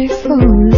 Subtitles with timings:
[0.00, 0.69] Beautiful.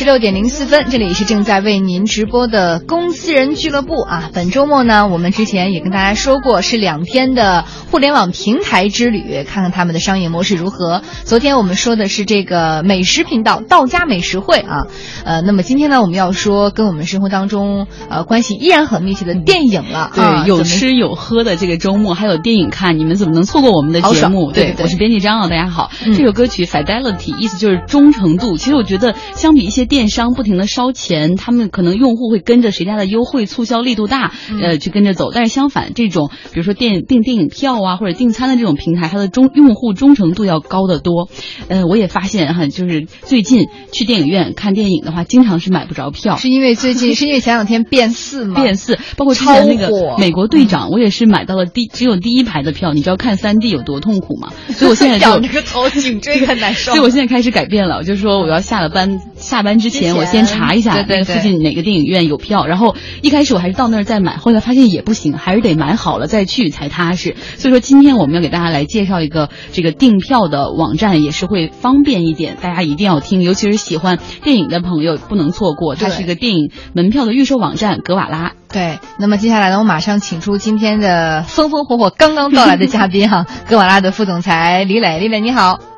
[0.00, 4.30] 十六点零四分，这里是正在为您直播的公司人俱乐部啊。
[4.32, 11.02] 本周末呢，我们之前也跟大家说过，是两天的互联网平台之旅，看看他们的商业模式如何。
[11.26, 14.86] 昨天我们说的是这个美食频道道家美食会啊，
[15.26, 20.12] 呃，那么今天呢，我们要说跟我们生活当中呃关系依然很密切的电影了。
[20.14, 24.50] 对，啊有吃有喝的这个周末，还有电影看，你们怎么能错过我们的节目？
[24.50, 25.90] 对对对我是编辑张啊，大家好。
[26.02, 28.56] 嗯这首歌曲 Fidelity 意思就是忠诚度。
[28.56, 35.32] 其实我觉得，相比一些电商不停的烧钱，他们可能用户会跟着谁家的优惠促销力度大，嗯呃，去跟着走。
[35.34, 41.28] 但是相反，这种比如说电订电影票啊，或者订餐的这种平台，它的忠用户忠诚度要高得多。
[41.68, 46.36] 呃，我也发现哈，就是最近去电影院看电影的话，经常是买不着票。
[46.36, 48.62] 是因为最近 是因为前两天变四吗？
[48.62, 54.52] 变四，包括之前那个美国队长，我也是买到了第只有第一排的票，你知道看三 D 有多痛苦吗？
[54.70, 56.92] 所以我现在就 仰着个头，颈椎很难受。
[56.94, 67.36] 所以我现在开始改变了，我就说我要下了班，下班之前我先查一下附近哪个电影院有票，然后一开始我还是到那儿再买，后来发现也不行，还是得买好了再去才踏实。
[67.56, 78.52] 所以说今天我们要给大家来介绍一个这个订票的网站，也是会方便一点，大家一定要听，尤其是喜欢电影的朋友不能错过，它是一个电影门票的预售网站格瓦拉。
[78.72, 85.89] 对，那么接下来呢，我马上请出今天的风风火火刚刚到来的嘉宾哈，格瓦拉的副总裁李磊，李磊你好。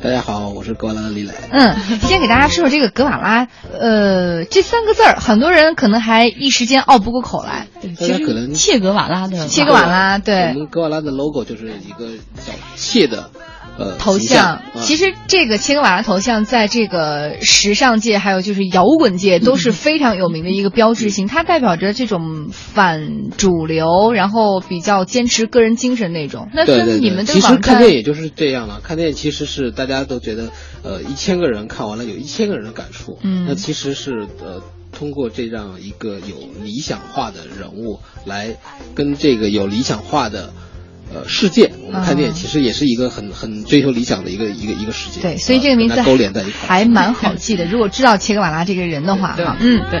[0.00, 1.34] 大家好，我是格瓦拉的李磊。
[1.50, 3.46] 嗯，先给大家说说这个格瓦拉，
[3.78, 7.66] 呃，这三个字儿，很多人可能还一时间拗不过口来。
[7.80, 13.30] 对，其实可能切格瓦拉的切格瓦拉，对我，们格瓦拉的 logo 就是一个小切的
[13.78, 14.56] 呃头形象。
[14.56, 26.48] 啊其实这个切格瓦拉头像在这个时尚界还有就是摇滚界都是非常有名的一个标志性，它代表着这种反主流，然后比较坚持个人精神那种。
[26.52, 28.80] 那对对对，跟你们的其实看电影就是这样了。
[28.82, 30.50] 看电影其实是大家都觉得，
[30.82, 33.18] 呃，一千个人看完了有一千个人的感触。
[33.22, 38.56] 嗯那其实是呃，通过这样一个有理想化的人物来
[38.96, 40.52] 跟这个有理想化的。
[41.14, 45.20] 呃，世界，我们看电影嗯其实也是一个很很追求理想的一个一个一个世界。
[45.20, 46.68] 对，所以这个名字勾连在一块。
[46.68, 47.64] 还蛮好记的。
[47.64, 50.00] 如果知道切格瓦拉这个人的话，哈，嗯，对。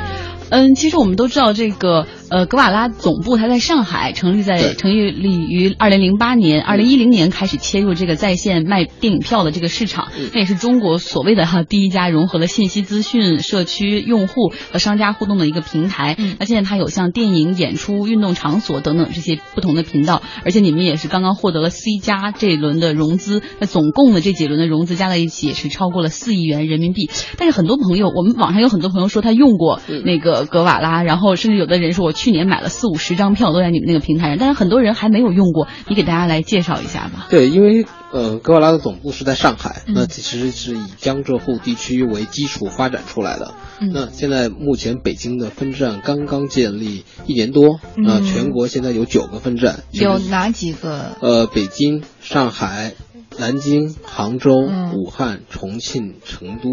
[0.52, 4.96] 嗯，其实我们都知道这个呃格瓦拉总部它在上海，成立在成立
[5.48, 10.28] 于二零零八年，二零一零年开始切入这个在线卖电影票的这个市场，嗯。
[10.34, 16.16] 那也是中国所谓的哈第一家融合了信息资讯、社区用户和商家互动的一个平台。
[16.18, 16.36] 嗯。
[16.38, 27.08] 那现在它有像电影、演出、运动场所等等这些不同的频道，而且你们也是刚刚获得了 C 加这一轮的融资，那总共的这几轮的融资加在一起也是超过了四亿元人民币。
[27.38, 30.02] 但是很多朋友，我们网上有很多朋友说他用过嗯。
[30.04, 37.26] 那个格瓦拉，然后甚至有的人说我去年买了四五十张票都在你们那个平台上，但是很多人还没有用过，你给大家来介绍一下吧。
[37.30, 43.54] 对，因为呃，格瓦拉的总部是在上海，嗯那其实是以江浙沪地区为基础发展出来的。
[43.80, 51.16] 嗯那现在目前北京的分站刚刚建立一年多，那、嗯全国现在有九个分站，有哪几个？
[51.20, 52.92] 呃，北京、上海、
[53.38, 56.68] 南京、杭州、嗯武汉、重庆、成都、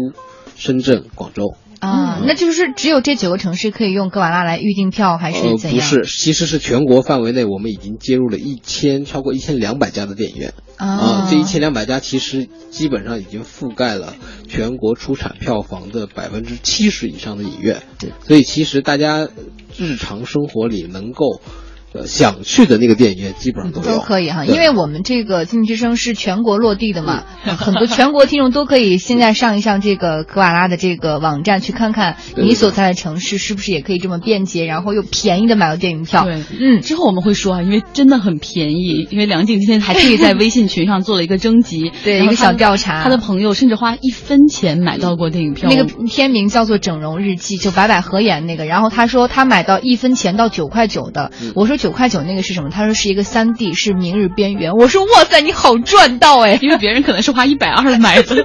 [0.56, 1.54] 深圳、广州。
[1.80, 5.90] 啊，嗯那就是只有这九个城市可以用格瓦拉来预订票，还是呃，怎样？
[5.90, 10.54] 不是，其实是全国范围内，我们已经接入了一千超过一千两百家的电影院。
[10.76, 14.14] 啊，这一千两百家其实基本上已经覆盖了
[14.48, 17.82] 全国出产票房的百分之七十以上的影院，
[18.26, 19.28] 所以其实大家
[19.76, 21.69] 日常生活里能够呃
[22.06, 36.24] 想去的那个电影院基本上都有，都可以哈，因为我们这个经济之声是全国落地的嘛， 很多全国听众都可以现在上一上这个格瓦拉的这个网站去看看你所在的城市是不是也可以这么便捷，然后又便宜的买到电影票。
[36.24, 48.64] 对，嗯，之后我们会说啊，因为真的很便宜，因为梁静今天还特意在微信群上做了一个征集， 对一个小调查他的朋友甚至花一分钱买到过电影票，那个片名叫做《整容日记》，就白百合演那个。
[48.64, 52.68] 然后他说他买到一分钱到九块九的，嗯我说九块九那个是什么？
[52.70, 54.72] 他说是一个三 D，是《明日边缘》。
[54.76, 56.58] 我说哇塞，你好赚到哎！
[56.62, 58.44] 因为别人可能是花一百二买的。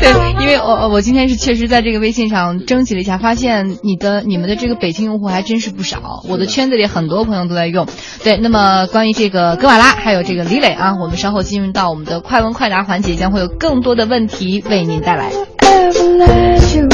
[0.00, 7.86] 对，因为我我今天是确实在这个微信上征集了一下，发现你的你们的这个北京用户还真是不少，我的圈子里很多朋友都在用。
[8.24, 15.30] 对，那么关于这个格瓦拉还有这个李磊啊，我们稍后进入到我们的快问快答环节，将会有更多的问题为您带来。
[15.60, 16.88] ever let you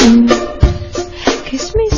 [1.45, 1.88] kiss me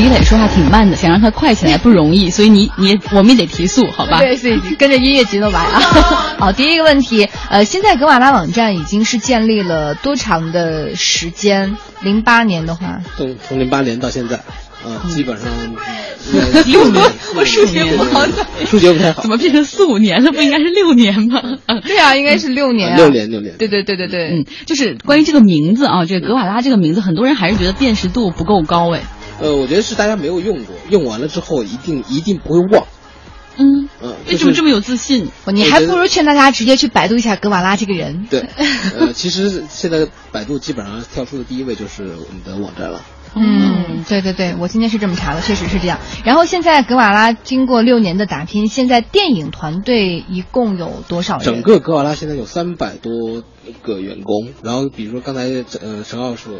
[0.00, 4.18] 李磊说话挺慢的，想让他快起来不容易，所以你你我们也得提速，好吧？
[4.18, 5.78] 对，所以跟着音乐节奏来啊。
[6.40, 11.76] 好，第一个问题，呃，现在格瓦拉网站已经是建立了多长的时间？
[12.02, 15.46] 零八年的话，从从零八年到现在，啊、基本上
[16.64, 17.04] 六年，
[17.36, 18.26] 我数学不好。
[18.64, 20.32] 数学不太好怎，么变成四五年了？
[20.32, 21.42] 不应该是六年吗？
[21.66, 22.96] 嗯 对啊，应该是六年、啊。
[22.96, 23.54] 六年六年。
[23.58, 24.30] 对对对对对。
[24.30, 29.02] 嗯，就是关于这个名字啊，这个格瓦拉这个名字，很多人还是觉得辨识度不够高哎。
[29.40, 32.86] 呃，我觉得是大家没有用过，用完了之后一定一定不会忘。
[33.56, 35.28] 嗯，嗯、为什么这么有自信？
[35.46, 38.26] 你还不如劝大家直接去百度一下格瓦拉这个人。
[38.30, 38.46] 对，
[38.98, 43.02] 呃，其实现在百度基本上跳出的第一位就是我们的网站了。
[43.34, 46.00] 嗯，对对对，我今天是这么查的，确实是这样。
[46.24, 51.44] 然后现在格瓦拉经过六年的打拼，现在电影团队一共有多少人？
[51.44, 53.42] 整个格瓦拉现在有三百多
[53.82, 56.54] 个员工，然后比如说刚才呃陈浩所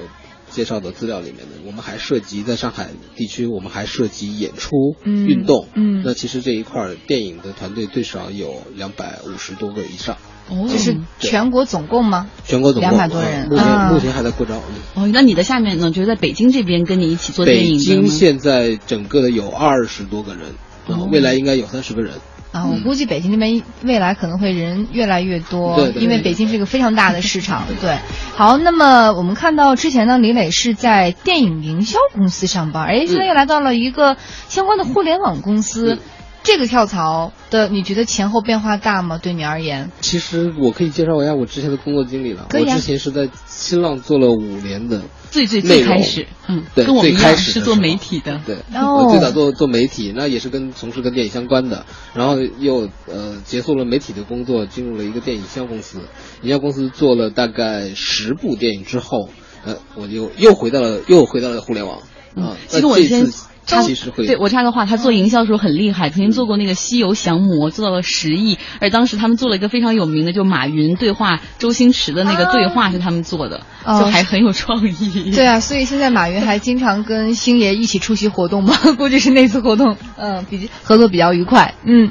[0.51, 5.69] 介绍的资料里面的，我们还涉及在上海地区，我们还涉及演出、嗯运动。
[5.75, 10.17] 嗯那其实这一块儿电影的团队最少有两百五十多个以上，
[10.49, 12.29] 哦，就是全国总共吗？
[12.45, 14.61] 全国总共两百多人呃目前、啊目前还在扩招。
[14.97, 15.91] 嗯哦，那你的下面呢？
[15.91, 20.43] 就是在北京这边跟你一起做电影北京现在整个的有二十多个人，
[20.89, 22.15] 然后未来应该有三十个人。
[22.53, 27.65] 啊，我估计北京这边未来可能会人越来越多，对对因为北京是一个非常大的市场。
[27.81, 27.97] 对，
[28.35, 34.17] 好，那么我们看到之前呢，李磊是在电影营销公司上班，哎，现在又来到了一个
[34.49, 35.99] 相关的互联网公司，嗯
[36.43, 39.19] 这个跳槽的，你觉得前后变化大吗？
[39.23, 39.91] 对你而言？
[40.01, 42.45] 其实我可以介绍一下我之前的工作经历了。
[42.45, 49.05] 啊我之前是在新浪做了五年的最最最开始，嗯，对跟我们一最开样是做媒体的，对，哦。
[49.05, 56.01] 我最早做做媒体，那也是跟从事跟电影相关的，然后又呃结束了媒体的工作，进入了一个电影营销公司，
[56.43, 59.31] 营销公司做了大概十部电影之后，
[59.65, 61.99] 呃，我就又回到了又回到了互联网。
[62.35, 62.57] 啊。
[62.67, 63.27] 其实那这我先
[63.65, 75.31] 次插其实会对我插个话，他做营销的时候很厉害，曾经做过那个《西游降魔》，做到了十亿，而当时他们做了一个非常有名的，就马云对话周星驰的那个对话是他们做的，哦就还很有创意。
[75.35, 82.11] 对啊，所以现在马云还经常跟星爷一起出席活动嘛， 估计是那次活动，嗯，比合作比较愉快，嗯。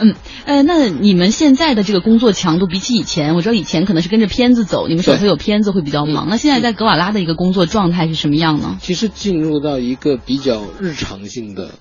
[0.00, 0.14] 嗯，
[0.46, 6.28] 呃，那你们现在的这个工作强度比起以前，我知道以前可能是跟着片子走，你们手头有片子会比较忙。
[6.30, 8.78] 那现在在格瓦拉的一个工作状态是什么样呢？
[8.80, 11.72] 其实进入到一个比较日常性的，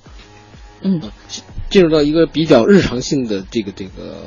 [0.81, 1.09] 嗯呃
[1.69, 4.17] 进入到一个比较日常性的这个这个，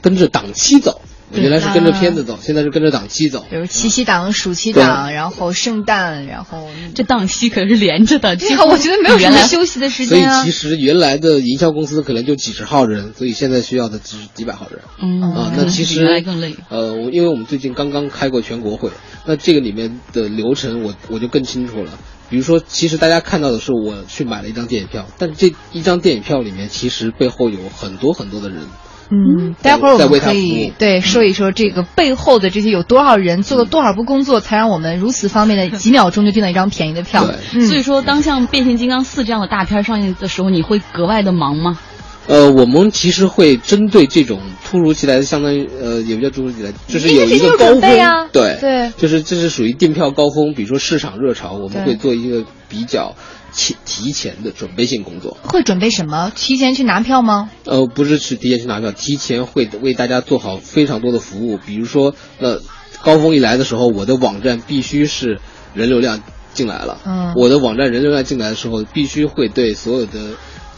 [0.00, 1.00] 跟着档期走。
[1.32, 3.44] 对原来是跟着啊片子走，现在是跟着档期走。
[3.50, 10.50] 比如七夕档、暑期档，然后圣诞，然后这档期可是连着的，对啊，我觉得没有什原来么休息的时间所以其。
[10.50, 14.80] 实原来的营销公司可能就几十号人，所以现在需要的只是几百号人。
[15.00, 16.56] 嗯啊，那其实能是比原来更累。
[16.70, 18.90] 呃，因为我们最近刚刚开过全国会，
[19.26, 21.92] 那这个里面的流程我我就更清楚了。
[22.30, 28.64] 比如说，其实大家看到的是我去买了一张电影票，但这一张电影票里面其实背后有很多很多的人。
[29.10, 30.72] 嗯，待会儿我们在为他服可以务。
[30.78, 37.26] 对说一说这个背后的这些有多少人做了多少步工作，才让我们如此方便的几秒钟就订到一张便宜的票。
[37.52, 41.78] 所以说，当像《变形金刚四》这样的大片上映的时候，你会格外的忙吗？
[42.26, 48.92] 呃，我们其实会针对这种突如其来的，相当于呃，也不叫突如其来，就是有一个高峰，啊对对。
[48.98, 53.14] 就是这是属于订票高峰，比如说市场热潮，我们会做一个比较
[53.52, 55.36] 提提前的准备性工作。
[55.42, 56.30] 会准备什么？
[56.34, 57.50] 提前去拿票吗？
[57.64, 61.58] 呃，不是去提前去拿票，提前会为大家做好非常多的服务。
[61.58, 62.60] 比如说，呃
[63.02, 65.40] 高峰一来的时候，我的网站必须是
[65.74, 66.22] 人流量
[66.54, 67.00] 进来了。
[67.04, 70.30] 嗯我的网站人流量进来的时候，必须会对所有的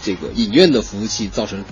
[0.02, 1.64] 这个影院的服务器造成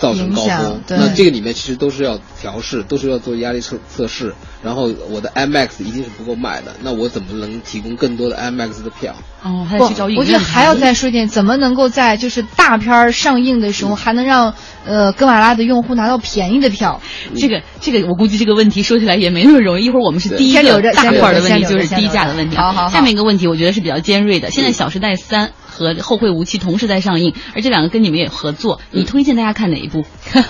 [0.00, 0.80] 造成高峰。
[0.86, 4.34] 对那这个里面其实都是要调试，都是要做压力测测试。
[4.62, 9.14] 然后我的 IMAX 一定是不够卖的，那我怎么能提供更多的 IMAX 的票？
[9.42, 14.52] 哦，还不得去找影院我觉得还要再说一点，怎么能够在就是大片儿上映的时候，还能让
[14.84, 17.00] 呃格瓦拉的用户拿到便宜的票？
[17.36, 19.84] 这个这个，我估计这个问题说起来也没那么容易。
[19.86, 24.50] 一会儿我们是第一个先留着大块儿的问题，先留着就是低价的问题好好下面一个问题，我觉得是比较尖锐的。
[24.50, 25.48] 现在《小时代三》
[25.80, 30.04] 和《后会无期》同时在上映，而这两个跟你们也合作，你推荐大家看哪一部？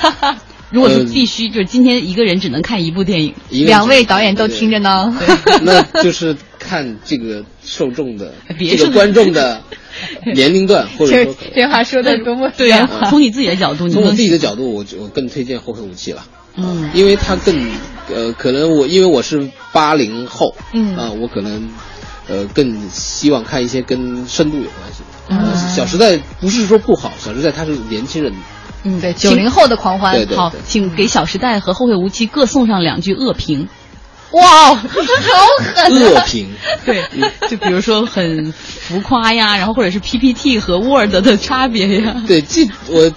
[0.71, 5.13] 如果是必须，就是今天一个人只能看一部电影，两位导演都听着呢。
[5.63, 9.63] 那就是看这个受众的 别这个观众的
[10.33, 16.25] 年龄段，或者这说这话说的多么对啊，从你自己的角度，你从我自己的角度，我我更推荐《后会无期》了，
[16.57, 17.53] 嗯因为它更
[18.15, 21.69] 呃，可能我因为我是八零后，嗯啊、我可能
[22.29, 25.10] 呃更希望看一些跟深度有关系的。
[25.75, 28.33] 小时代不是说不好，小时代它是年轻人，
[28.85, 30.15] 嗯对九零后的狂欢。
[30.15, 33.69] 对对好，请给《小时代》和《后会无期》各送上两句恶评。
[34.33, 35.89] 哇， 好狠、啊！
[35.89, 36.49] 恶评。
[36.85, 37.03] 对，
[37.49, 42.23] 就比如说很浮夸呀，然后或者是 PPT 和 Word 的差别呀。
[42.29, 43.11] 对，记我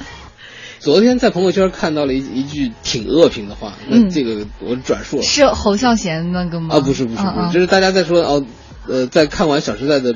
[0.80, 5.24] 昨天在朋友圈看到了一一句挺恶评的话，那嗯这个我转述了。
[5.24, 6.78] 是侯孝贤那个吗？
[6.78, 8.44] 啊，不是不是不嗯嗯是，就是大家在说哦，
[8.88, 10.16] 呃，在看完《小时代》的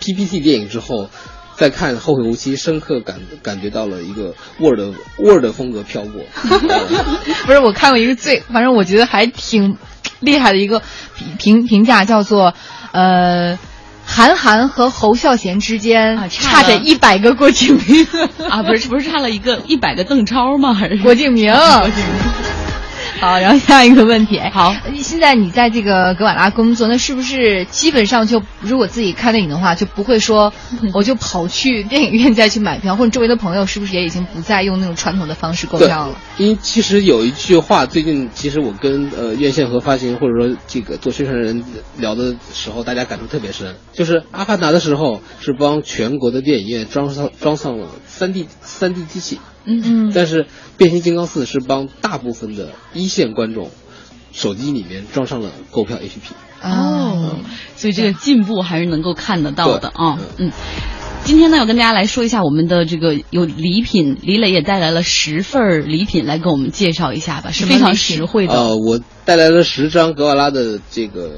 [0.00, 1.08] PPT 电影之后，
[1.56, 4.80] 再看《后会无期》，深刻感感觉到了一个 Word
[5.18, 6.22] Word 风格飘过。
[7.46, 9.76] 不是，我看过一个最，反正我觉得还挺
[10.20, 10.82] 厉害的一个
[11.16, 12.54] 评评评价，叫做
[12.92, 13.58] 呃。
[14.06, 18.06] 韩寒和侯孝贤之间啊差着一百个郭敬明，
[18.50, 20.74] 啊，不是，不是差了一个一百个邓超吗？
[20.74, 21.50] 还是郭敬明。
[21.50, 22.33] 郭敬明
[23.20, 30.52] 好，然后下一个问题，好，现在你在这个格瓦拉工作，那是不是基本上就如果自己看电影的话，就不会说
[30.92, 41.64] 我就跑去电影院再去买票，或者周围的朋友是不是也已经不再用那种传统的方式购票了？，因为其实有一句话，最近其实我跟呃院线和发行或者说这个做宣传人
[41.96, 49.82] 聊的时候，大家感触特别深，就是《阿凡达》的时候是帮全国的电影院装上装上了三 D 三 D 机器，嗯。
[49.84, 50.12] 嗯。
[50.14, 50.44] 但是
[50.76, 53.70] 《变形金刚四》是帮大部分的一线观众
[54.32, 56.32] 手机里面装上了购票 APP。
[56.62, 57.36] 哦，
[57.76, 60.04] 所以这个进步还是能够看得到的对。
[60.04, 60.18] 啊。
[60.38, 60.50] 嗯，
[61.22, 68.54] 今天呢，要跟大家来说一下我们的这个有礼品，李磊也带来了十份礼品来给我们介绍一下吧，是非常实惠的。
[68.54, 71.32] 呃，我带来了十张格瓦拉的这个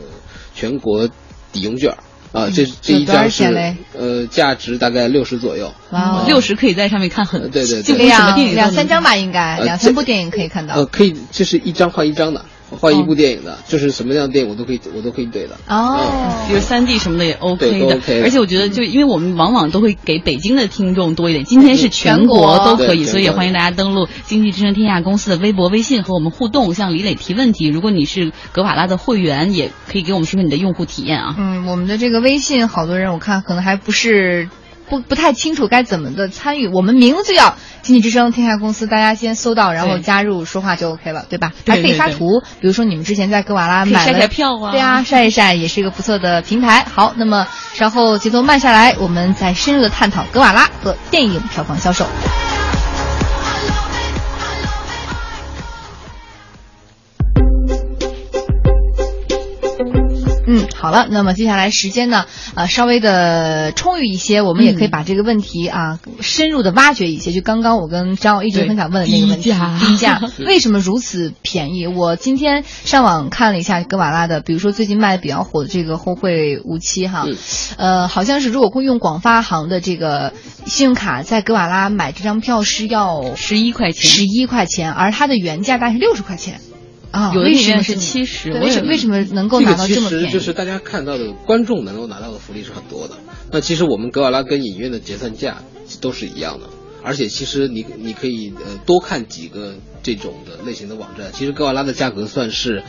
[0.55, 1.09] 全国
[1.53, 1.99] 抵用券儿
[2.37, 5.73] 啊，这这一张是呃价值大概六十左右。
[5.91, 10.75] 哇哦六十可以在上面看很呃对对对两两三张吧，应该呃两三部电影可以看到。
[10.75, 15.57] 呃，可以，这是一张换一张的，换一部电影的，就是什么样的电影我都可以，我都可以对的。
[15.69, 15.99] 哦，
[16.49, 27.67] 比如三 D 什么的也 OK 的，对 OK 而且我觉得就因为我们往往都会给北京的听众多一点，今天是全国都可以，所以也欢迎大家登录经济之声天下公司的微博、微信和我们互动，向李磊提问题。
[27.69, 31.35] 如果你是格瓦拉的会员，也可以给我们说说你的用户体验啊。
[31.39, 34.51] 嗯，我们的这个微信，好多人我看可能还不是
[34.89, 36.69] 不不太清楚该怎么的参与。
[36.69, 41.53] 我们名字就叫经济之声天下公司，大家先搜到，然后加入说话就 OK 了，对吧？
[41.65, 46.85] 对还可以发图，比如说你们之前在格瓦拉买了晒晒票啊对啊，晒一晒也是一个不错的平台。
[46.93, 52.07] 好，那么稍后节奏慢下来，我们再深入的探讨格瓦拉和电影票房销售。
[60.47, 67.33] 嗯，好了，那么接下来时间呢，呃，稍微的充裕一些，我们也可以把这个问题啊、深入的挖掘一些。
[67.33, 71.87] 就刚刚我跟张友一直很想问的那个问题，低价低价为什么如此便宜？
[71.87, 77.37] 我今天上网看了一下格瓦拉的，比如说最近卖的比较火的这个后会无期哈，嗯
[77.77, 80.33] 呃，好像是如果会用广发行的这个
[80.65, 86.61] 信用卡在格瓦拉买这张票是要十一块钱，十一块钱，而它的原价大概是六十块钱。
[87.11, 90.27] 啊，有的影院是这么70对我也为什么为什么能够这个其拿到这么便宜？
[90.27, 93.15] 实就是大家看到的观众能够拿到的福利是很多的。
[93.53, 95.63] 那其实我们格瓦拉跟影院的结算价
[96.01, 96.69] 都是一样的，
[97.03, 101.31] 而且其实你你可以呃多看几个这种的类型的网站。
[101.33, 102.83] 其实格瓦拉的价格算是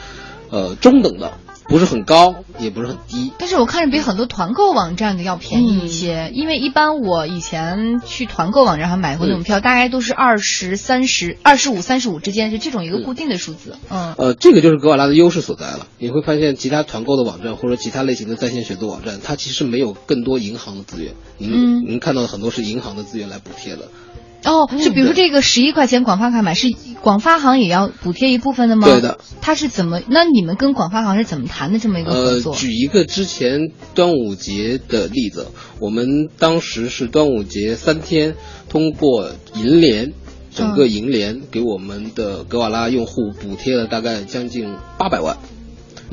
[0.50, 1.34] 呃中等的，
[1.68, 3.32] 不是很高，也不是很低。
[3.38, 13.78] 但是我看着比很多团购网站的要便宜一些，因为一般我以前去团购网站上买过那种票，大概都是二十三十、二十五、三十五之间，是这种一个固定的数字。
[13.90, 15.88] 嗯，呃，这个就是格瓦拉的优势所在了。
[15.98, 21.14] 你会发现，其他团购的网站或者其他类型的在线选择网站，它其实没有更多银行的资源。
[21.38, 23.90] 您、嗯您看到的很多是银行的资源来补贴的。
[24.48, 26.70] 哦，就比如说这个十一块钱广发卡买，是
[27.02, 28.88] 广发行也要补贴一部分的吗？
[28.88, 29.20] 对的。
[29.42, 30.02] 它是怎么？
[30.08, 35.48] 那你们跟广发行是怎么谈的这么一个合呃作？，举一个之前端午节的例子，
[35.80, 38.36] 我们当时是端午节三天，
[38.70, 40.14] 通过银联，
[40.54, 45.38] 整个银联给我们的格瓦拉用户补贴了大概将近八百万。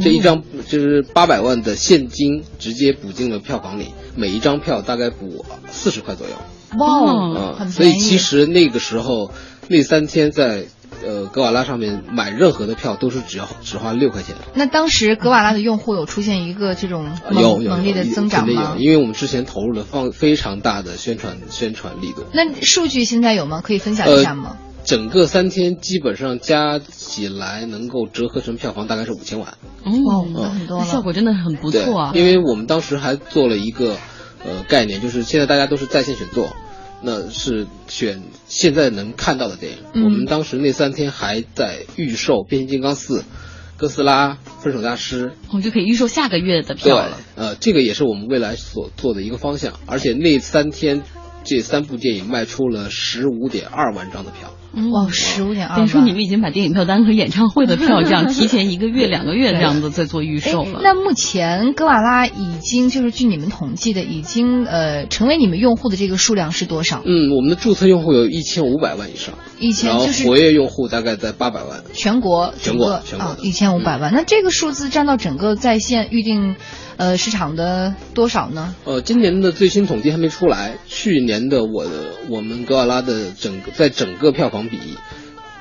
[0.00, 6.34] 这一张就是八百万的现金直接补进了票房里，每一张票大概补四十块左右。
[6.78, 7.94] 哇哦所以。
[7.98, 9.30] 其实那个时候
[9.68, 10.66] 那三天在
[11.04, 14.36] 呃格瓦拉上面买任何的票都是只要只花六块钱。
[14.54, 18.48] 那当时格瓦拉的用户有出现一个这种有有猛烈的增长？
[18.78, 22.24] 因为我们之前投入了放非常大的宣传宣传力度。
[22.32, 23.60] 那数据现在有吗？
[23.62, 24.56] 可以分享一下吗？
[24.84, 32.12] 整个三天基本上加起来能够折合成票房大概是五千万，哦，那很多了那效果真的很不错啊。
[32.14, 33.96] 因为我们当时还做了一个
[34.44, 36.54] 呃概念，就是现在大家都是在线选座，
[37.02, 39.78] 那是选现在能看到的电影。
[39.92, 43.20] 嗯我们当时那三天还在预售《变形金刚四》、
[43.76, 51.02] 哥斯拉、分手大师，我们就可以预售下个月的票了。，呃，这个也是我们未来所做的一个方向，而且那三天
[51.44, 54.53] 这三部电影卖出了十五点二万张的票。
[54.92, 55.76] 哇，十五点二万。
[55.78, 60.80] 等于说你们已经把电影票单和演唱会的票这样 提前一个月、两个月这样子在做预售了。
[60.82, 67.02] 那目前格瓦拉已经就是据你们统计的，已经呃成为你们用户的这个数量是多少？
[67.04, 71.82] 嗯，我们的注册用户有一千五百万以上，一千活跃用户大概在八百万。
[71.92, 74.12] 全国全国全国啊一千五百万。
[74.12, 76.56] 那这个数字占到整个在线预定
[76.96, 78.74] 呃市场的多少呢？
[78.84, 81.90] 呃，今年的最新统计还没出来，去年的我的
[82.28, 84.78] 我们格瓦拉的整个在整个票房比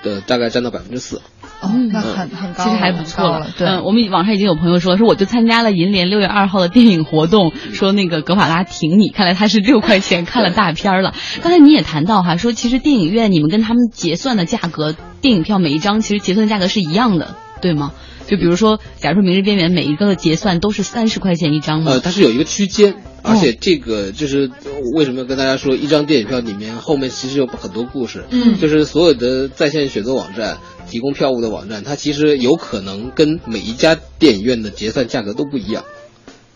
[0.03, 1.21] 的大概占到百分之四。
[1.61, 3.47] 哦，那很很高，其实还不错了。
[3.57, 11.13] 对，嗯，我们网上已经有朋友说，说我就参加了银联六月二号的电影活动，说那个格瓦拉挺你，看来他是六块钱看了大片儿了。
[11.41, 17.93] 刚才你也谈到哈，说其实电影院你们跟他们结算的价格，电影票每一张其实结算的价格是一样的，对吗？
[18.27, 21.91] 就比如说，假如说《明日边缘》每一个的结算都是三十块钱一张吗？
[21.93, 24.49] 呃，它是有一个区间，而且这个就是
[24.95, 28.23] 为什么要跟大家说，一张电影票里面后面其实有很多故事。
[28.29, 30.57] 嗯就是所有的在线选择网站
[30.89, 35.83] 提供票务的网站，它其实有可能跟每一家电影院的结算价格都不一样，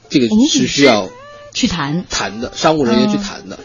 [0.09, 1.09] 这个是需要
[1.53, 3.59] 去谈谈的，商务人员去谈的。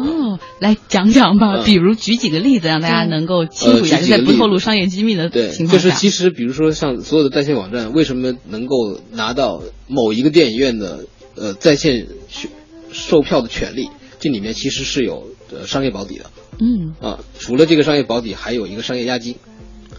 [0.00, 5.84] 哦，来讲讲吧，嗯比如举几个例子，让大家能够清楚一下，就在不透露商业机密的，情况下。
[5.84, 12.48] 就是其实比如说像所有的在线网站，为什么能够拿到某一个电影院的呃在线售
[12.92, 13.88] 售票的权利？
[14.18, 16.26] 这里面其实是有呃商业保底的
[16.58, 17.20] 嗯，啊。
[17.38, 19.36] 除了这个商业保底，还有一个商业押金。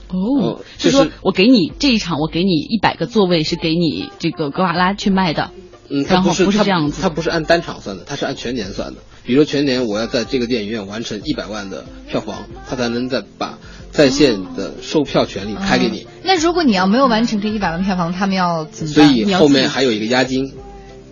[0.09, 5.51] 哦就是说我给你这一场，我给你一百个座位，是给你这个格瓦拉去卖的。
[5.91, 9.01] 嗯，它不是不是这样子它不是按单场算的，它是按全年算的。
[9.23, 13.59] 比如说全年我要在这个电影院完成一百万的票房，它才能再把
[13.91, 16.07] 在线的售票权利开给你。
[16.23, 19.13] 那如果你要没有完成这一百万票房，他们要怎么所办？
[19.13, 20.53] 所以后面还有一个押金。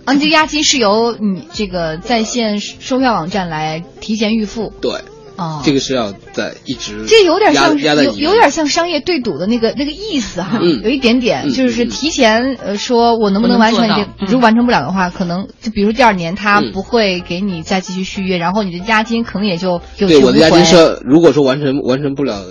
[0.05, 4.73] 啊，你这押金是由你这个在线售票网站来提前预付。
[4.81, 5.01] 对，
[5.39, 10.81] 哦，这个是要在一直这有点像有压压在你有点像商业对赌的那个那个意思哈，嗯。
[10.83, 16.71] 有一点点，嗯就是提前呃说我能不能完成如果完成不了的话，可能就比如第二年他嗯。
[16.73, 20.65] 不会给你再继续续约，然后你的押金可能也就有对，我的押金回。
[20.65, 22.45] 是，如果说完成完成不了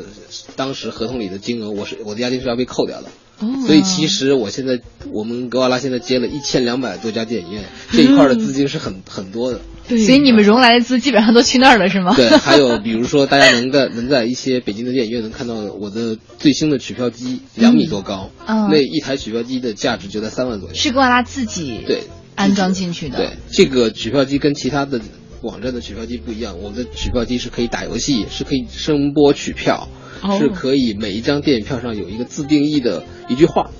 [0.57, 3.09] 当时合同里的金额，我是我的押金是要被扣掉的。
[3.40, 3.46] 哦。
[3.66, 4.81] 所以其实我现在
[5.12, 9.61] 我们格瓦拉现在接了一千两百多家电影院，这一块儿的资金是很很多的。
[9.88, 12.14] 对所以你们融来的资基本上都去那儿了是吗？
[12.14, 20.74] 对，还有 比如说大家能在能在一些北京的电影院能看到我的最新的取票机，两米多高，嗯那一台取票机的价值就在三万左右。
[20.74, 22.03] 是格瓦拉自己对
[22.35, 23.16] 安装进去的。
[23.18, 25.01] 对，这个取票机跟其他的
[25.42, 29.88] 网站的取票机不一样，我们的取票机是可以打游戏，是可以声波取票，
[30.22, 33.70] 哦是可以每一张电影票上有一个自定义的一句话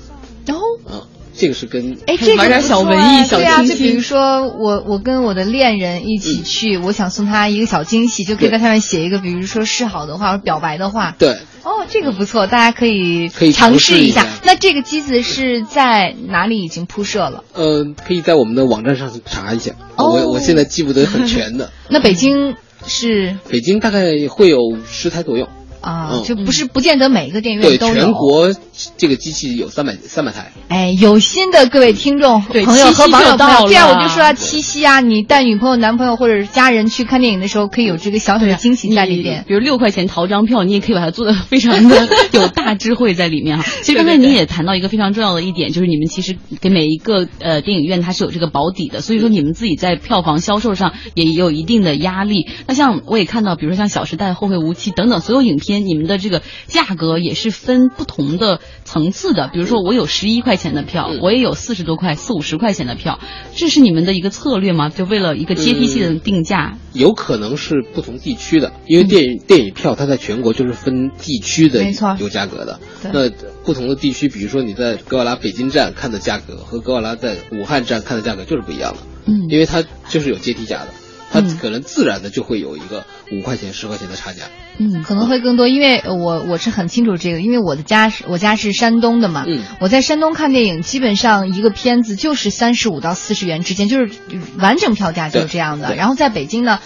[1.35, 11.14] 这个是跟哎，这个玩点小文艺小啊对啊，清新就比如说我我跟我的恋人一起去，我想送他一个小惊喜，就可以在上面写一个，比如说示好的话或者表白的话。
[11.19, 11.37] 对。
[11.64, 14.27] 哦，这个不错，大家可以可以尝尝试一下。
[14.45, 17.45] 那这个机子是在哪里已经铺设了？
[17.53, 19.73] 呃，可以在我们的网站上查一下。
[19.97, 21.71] 哦我我现在记不得很全的。
[21.91, 22.55] 那北京
[22.87, 25.49] 是北京大概会有十台左右。
[25.81, 27.95] 啊，嗯就不是不见得每一个电影，院都有。
[27.95, 28.55] 全国
[28.97, 30.53] 这个机器有三百三百台。
[30.69, 39.45] 哎，有心的各位听众对朋友和七夕网友朋友，就到了对啊，我就说啊，七夕啊，你带女朋友、男朋友或者是家人去看电影的时候，可以有这个小小的惊喜在里边。
[39.47, 43.64] 比如六块钱淘张票，你也可以把它做的 非常的有大智慧在里面哈。
[43.83, 52.49] 其实刚才你也谈到一个非常重要的一点，就是你们其实给每一个呃电影院它是有这个保底的，所以说你们自己在票房销售上也有一定的压力。
[52.67, 59.50] 那像我也看到，比如说像《小时代》《后会无期》等等所有影片，你们的这个价格也是分不同的层次的。
[59.52, 63.20] 比如说我有十一块钱的票，嗯我也有四十多块、四五十块钱的票，
[63.54, 64.88] 这是你们的一个策略吗？
[64.88, 66.78] 就为了一个阶梯性的定价？
[66.92, 72.81] 有可能是不同地区的，因为电影、电影票它在全国就是分地区的没错有价格的。
[73.02, 73.31] 对那
[73.64, 80.88] 不同的地区，比如说你在格瓦拉北京站看的价格和格瓦拉在武汉站看的价格就是不一样的，嗯因为它就是有阶梯价的，
[81.31, 84.45] 它嗯可能自然的就会有一个五块钱、十块钱的差价。
[84.79, 94.11] 嗯，可能会更多，因为呃我我是很清楚这个，因为我的家是我家是山东的嘛，嗯我在山东看电影，基本上一个片子就是三十五到四十元之间，就是
[94.59, 95.95] 完整票价就是这样的。
[95.97, 96.81] 然后在北京呢，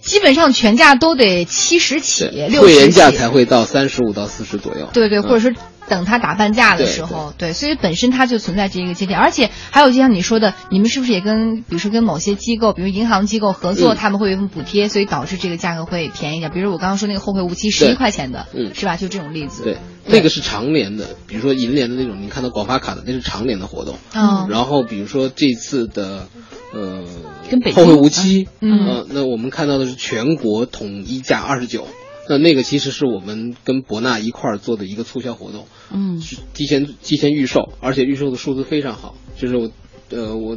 [0.00, 4.88] 基本上全价都得七十起，六十会员价，才会到三十五到四十左右。
[4.92, 5.52] 对对，嗯或者说
[5.90, 13.96] 等它打半价的时候，对，所以本身它就存在这一个节点，而且还有就像你说的，你们是不是也跟比如说跟某些机构，比如银行机构合作，嗯。
[14.00, 16.50] 他们会有一份补贴，所以导致这个价格会便宜一点。
[16.52, 18.96] 比如我刚刚说那个后会无期十一块钱的，嗯是吧？
[18.96, 23.96] 就这种例子，对，那个是常年的，比如说银联的那种，你看到广发卡的那是常年的活动。
[24.14, 24.46] 嗯。
[24.48, 26.28] 然后比如说这次的，
[26.72, 27.02] 呃，
[27.50, 28.86] 跟北京后会无期，嗯。
[28.86, 31.86] 呃，那我们看到的是全国统一价二十九，
[32.30, 36.22] 那那个其实是我们跟博纳一块儿做的一个促销活动，嗯
[36.54, 39.70] 提前提前预售，而且预售的数字非常好，就是我
[40.10, 40.56] 呃我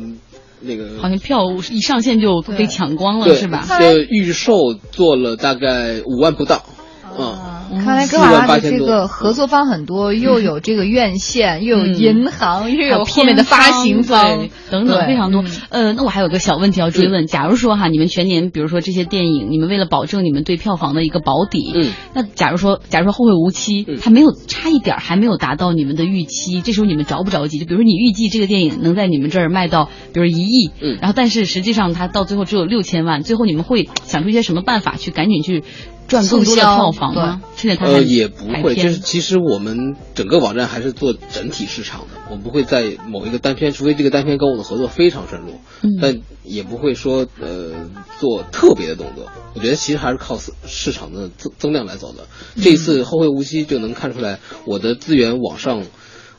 [0.62, 3.66] 那个好像票一上线就被抢光了，是吧？
[3.80, 6.64] 这预售做了大概五万不到，
[7.18, 7.63] 嗯。
[7.78, 14.48] 啊看来格瓦拉的这个合作方很多，又有这个院线，又有银行，又有后面的发行方。
[14.70, 15.44] 等等非常多。
[15.70, 27.60] 呃，那我还有个小问题要追问：假如说哈，你们全年，比如说这些电影，你们为了保证你们对票房的一个保底，嗯，那假如说，假如说《后会无期》它没有差一点还没有达到你们的预期，这时候你们着不着急？
[27.60, 35.64] 就比如说你预计这个电影能在你们这儿卖到，比如一亿，嗯，然后但是实际上它到最后只有六千万，最后你们会想出一些什么办法去赶紧去？
[36.06, 37.42] 赚更多的票房吗？
[37.80, 49.32] 呃也不会，就是其实我们整个网站还是做整体市场的，我们不会在某一个单片，除非这个单片跟我的合作非常深入，嗯，但也不会说呃做特别的动作。
[49.56, 52.28] 我觉得其实还是靠市场的增增量来走的。
[52.62, 55.84] 这一次后会无期就能看出来，我的资源往上。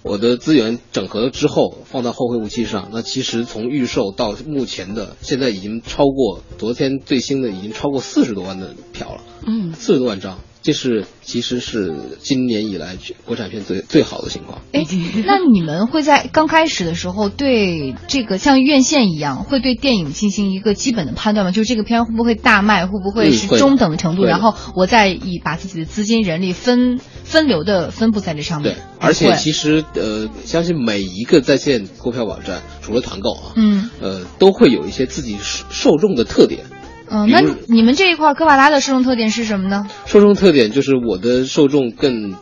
[0.07, 14.62] 我的资源整合之后放到后会无期上，那其实从预售到目前的，现在已经超过昨天最新的已经超过四十多万的票了，嗯，四十多万张，这是其实是今年以来国产片最最好的情况。
[14.72, 14.85] 哎，
[15.24, 21.53] 那你们会在刚开始的时候对这个像院线一样，会对电影进行一个基本的判断吗？
[21.53, 24.24] 就是这个片会不会大卖，会不会是中等的程度？
[24.24, 28.74] 嗯、然后我再以把自己的资金、人力分分流的分布在这上面。
[28.74, 29.85] 对，而且其实。
[29.94, 36.64] 呃，相信每一个在线购票网站，除了团购啊，嗯，呃，都会有一些自己受众的特点。
[37.09, 39.88] 嗯，那你们这一块哥瓦拉的受众特点是什么呢？
[40.07, 42.35] 受众特点就是我的受众更，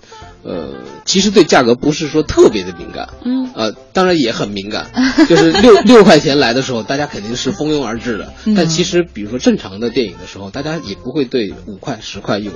[0.42, 4.90] 呃，其实对价格不是说特别的敏感，嗯，呃，当然也很敏感，
[5.28, 8.32] 就是六六块钱来的时候，大家肯定是蜂拥而至的。
[8.44, 12.50] 嗯、但其实，比如说正常的电影的时候，大家也不会对五块、十块有，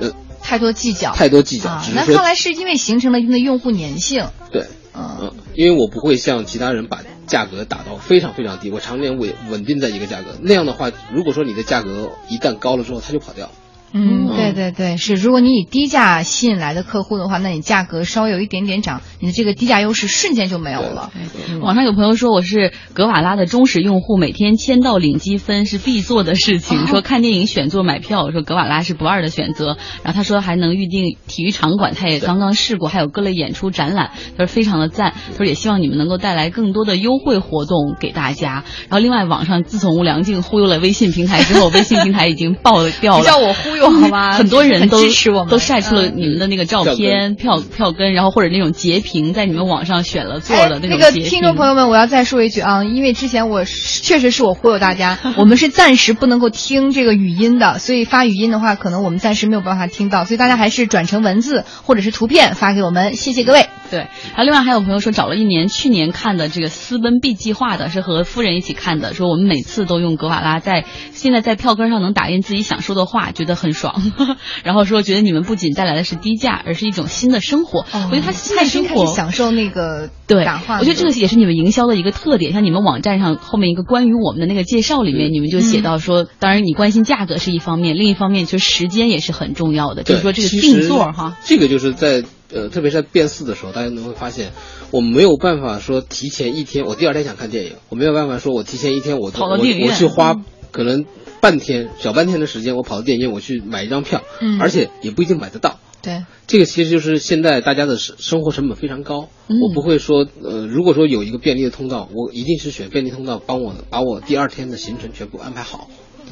[0.00, 0.12] 呃。
[0.40, 1.68] 太多计较，太多计较。
[1.68, 4.24] 啊、那看来是因为形成了一定的用户粘性。
[4.52, 10.30] 对，嗯，因为我不会像其他人把价格打到非常非常低，我常年稳稳定在一个价格。
[10.42, 13.50] 那样的话，如果说你的价格一旦高了之后，它就跑掉。
[13.92, 15.14] 嗯，对对对，是。
[15.14, 21.10] 如果你以低价吸引来的客户的话，那你价格稍微有一点点涨，你的这个低价优势瞬间就没有了。
[21.48, 26.82] 嗯、网上有朋友说我是格瓦拉的忠实用户，每天签到领积分是必做的事情。
[26.82, 29.78] 哦、说看电影选座买票，说格瓦拉是不二的选择。
[30.02, 35.14] 然后他说还能预定体育场馆，他也刚刚试过，还有各类演出展览，他说非常的赞。
[35.30, 38.64] 他说也希望你们能够带来更多的优惠活动给大家。
[38.88, 43.24] 然后另外网上自从吴良静忽悠了微信平台之后，微信平台已经爆掉了。
[43.24, 44.32] 叫我忽悠好吧？
[44.32, 50.90] 很多人都支持我们，都晒出了你们的那个照片、票票根，然后或者那种截屏，在你们网上选了座的那种截屏。
[50.90, 63.66] 那个听众朋友们，我要再说一句啊，因为之前我确实是我忽悠大家， 我们是暂时不能够听这个语音的，所以发语音的话，可能我们暂时没有办法听到，所以大家还是转成文字或者是图片发给我们，谢谢各位。
[63.90, 74.02] 对，然后另外还有朋友说找了一年，去年看的这个《私奔 B 计划》的是和夫人一起看的，说我们每次都用格瓦拉在现在在票根上能打印自己想说的话，觉得很爽。
[74.64, 77.80] 然后说觉得你们不仅带来的是低价，而是一种新的生活。
[77.92, 82.52] 哦、我觉得他新的生活享受那个对我觉得这个也是你们营销的一个特点。
[82.52, 90.02] 像你们网站上后面一个关于我们的那个介绍里面，你们就写到说，当然你关心价格是一方面，另一方面就是时间也是很重要的。
[90.02, 94.52] 就是说这个定座哈，这个就是在呃，特别是在变四的时候，大家能会发现，
[94.90, 100.36] 我没有办法说提前一天，我第二天想看电影，我没有办法说我提前一天我跑到电影院，我去花
[100.72, 101.04] 可能。
[101.40, 105.78] 半天小半天的时间，我跑到电影院，我去买一张票，嗯，而且也不一定买得到。
[106.02, 109.28] 对，这个其实就是现在大家的生生活成本非常高。
[109.46, 115.88] 嗯、我不会说，呃，如果说有一个便利的通道，我一定是选便利通道，帮我把我第二天的行程全部安排好。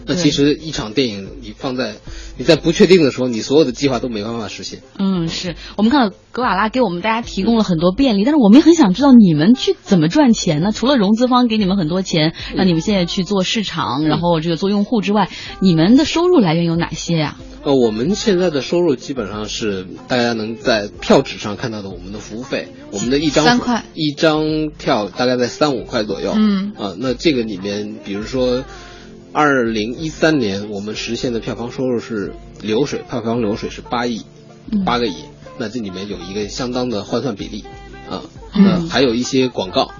[0.06, 1.96] 那其实一场电影你放在
[2.38, 4.80] 你在不确定的时候，你所有的计划都没办法实现。
[4.98, 10.70] 嗯，是我们看到格瓦拉给我们大家提供了很多便利，但是我们也很想知道你们去怎么赚钱呢？
[10.72, 15.28] 除了融资方给你们很多钱，让你们现在去做市场，然后这个做用户之外，
[15.60, 17.64] 你们的收入来源有哪些呀、啊？
[17.64, 26.32] 呃，我们现在的收入基本上是大家能在票纸上看到的我们的服务费，我们的一张三块一张票大概在三五块左右。
[26.36, 28.62] 嗯啊，那这个里面，比如说。
[29.36, 34.24] 二零一三年，我们实现的票房收入是流水，票房流水是八亿，
[34.86, 35.14] 八个亿。
[35.58, 37.66] 那这里面有一个相当的换算比例
[38.08, 38.22] 啊，
[38.54, 39.90] 那还有一些广告，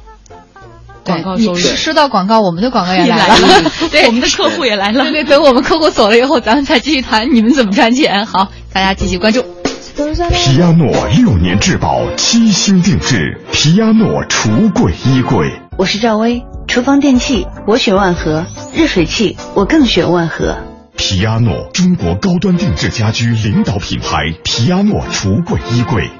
[1.05, 1.59] 广告收入。
[1.59, 5.03] 说到广告，我们的广告也来了， 对，我们的客户也来了。
[5.03, 8.25] 对对，等我们客户走了以后，咱们再继续谈你们怎么赚钱。
[8.25, 9.45] 好，大家继续关注。
[10.33, 15.61] 皮亚诺六年质保，七星定制，皮亚诺橱柜衣柜。
[15.77, 16.43] 我是赵薇，
[16.77, 20.59] 厨房电器我选万和，热水器我更选万和。
[20.95, 26.11] 皮亚诺，中国高端定制家居领导品牌，皮亚诺橱柜衣柜。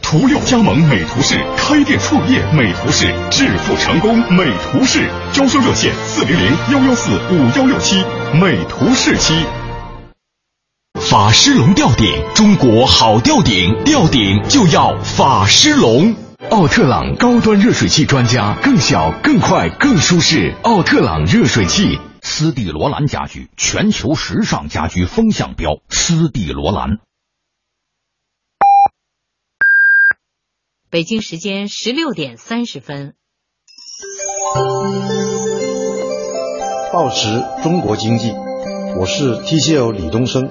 [0.00, 5.06] 图六加盟美图仕，开店创业美图仕，致富成功美图仕。
[5.34, 9.34] 招商热线：四零零幺幺四五幺六七，美图仕七。
[10.94, 16.14] 法狮龙吊顶，中国好吊顶，吊顶就要法狮龙。
[16.50, 20.54] 奥特朗高端热水器专家，更小、更快、更舒适。
[20.62, 25.78] 奥特朗热水器，斯蒂罗兰家居，全球时尚家居风向标。
[25.88, 26.98] 斯蒂罗兰。
[30.88, 33.14] 北京时间十六点三十分。
[36.92, 38.32] 报时中国经济，
[38.98, 40.48] 我是 TCL 李东升。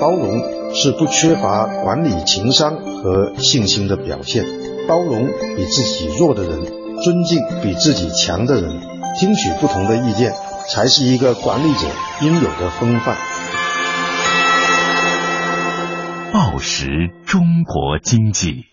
[0.00, 4.63] 包容是不缺乏管理情商和信心的表现。
[4.86, 6.64] 包容比自己弱的人，
[7.02, 8.80] 尊敬比自己强的人，
[9.18, 10.32] 听取不同的意见，
[10.68, 11.86] 才是一个管理者
[12.22, 13.16] 应有的风范。
[16.32, 18.66] 报时中国经济。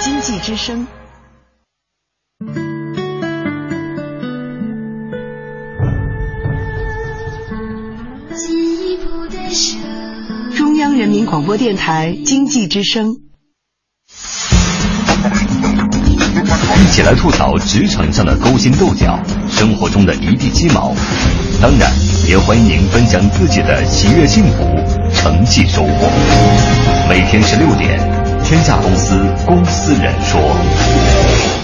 [0.00, 0.86] 经济之声。
[8.40, 8.54] 中
[9.04, 9.27] 央人民
[11.28, 13.16] 广播电台经济之声。
[16.80, 20.94] 一起来吐槽职场上的勾心斗角，生活中的一地鸡毛。
[21.60, 21.92] 当然，
[22.26, 24.64] 也欢迎您分享自己的喜悦、幸福、
[25.14, 26.10] 成绩、收获。
[27.10, 28.00] 每天十六点，
[28.42, 31.57] 天下公司公司人说。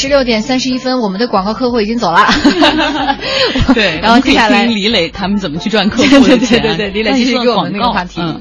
[0.00, 2.26] 十六点三十一分，我们的广告客户已经走了。
[3.74, 6.62] 对， 然后接下来李磊他们怎么去赚客户的 钱。
[6.62, 8.20] 对对，李磊继续给我们那个话题。
[8.22, 8.40] 嗯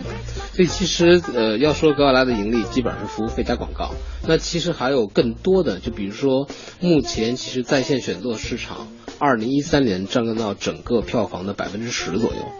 [0.51, 3.91] 所以其实呃，要说格瓦拉的盈利，基本上是服务费加广告。
[4.27, 6.49] 那其实还有更多的，就比如说
[6.81, 8.87] 目前其实在线选座市场，
[9.19, 12.51] 二零一三年占到整个票房的百分之十左右。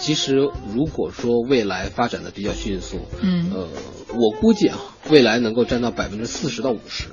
[0.00, 3.68] 其实如果说未来发展的比较迅速，嗯呃，
[4.14, 4.76] 我估计啊，
[5.08, 7.04] 未来能够占到百分之四十到五十。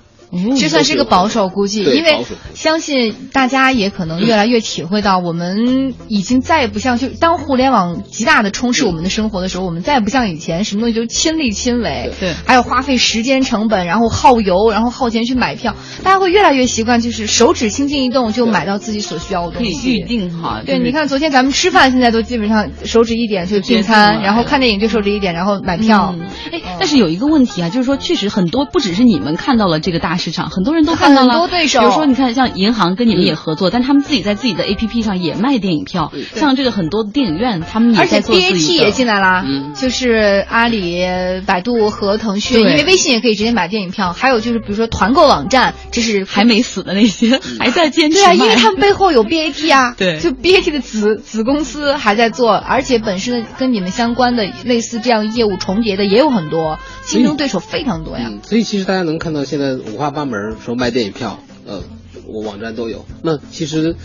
[0.58, 12.34] 这算是个保守估计，因为相信大家也可能越来越体会到，我们已经再也不像就当互联网极大的充斥我们的生活的时候，我们再也不像以前什么东西都亲力亲为，对。
[12.46, 20.62] 还有花费时间成本，然后耗油，然后耗钱去买票，大家会越来越习惯，就是手指轻轻一动就买到自己所需要的东西，可以预定哈。
[20.65, 26.15] 对，你看昨天咱们吃饭，现在都基本上手指一点就订餐，然后看电影就手指一点，然后买票。
[26.17, 31.34] 嗯，哎，但是有一个问题啊，就是说，确实很多不只是你们看到了这个大市场，很多人都看到了。
[31.34, 36.12] 很多对手比如说，你看像银行跟你们也合作，但他们自己在自己的 APP 上也卖电影票。
[36.36, 38.71] 像这个很多的电影院，他们也而且在做自 BAT。
[38.73, 41.03] 也进来啦，嗯就是阿里、
[41.45, 44.13] 百度和腾讯，因为微信也可以直接买电影票。
[44.13, 58.25] 还有就是比如说团购网站，这是还没死的那些还在坚持对啊，因为他们背后有 BAT 啊， 对就 BAT 的子子公司还在做，而且本身跟你们相关的类似这样业务重叠的也有很多，竞争对手非常多呀。
[58.29, 61.82] 嗯，所以其实大家能看到现在五花八门，说卖电影票，呃，
[62.28, 63.06] 我网站都有。
[63.24, 63.95] 那其实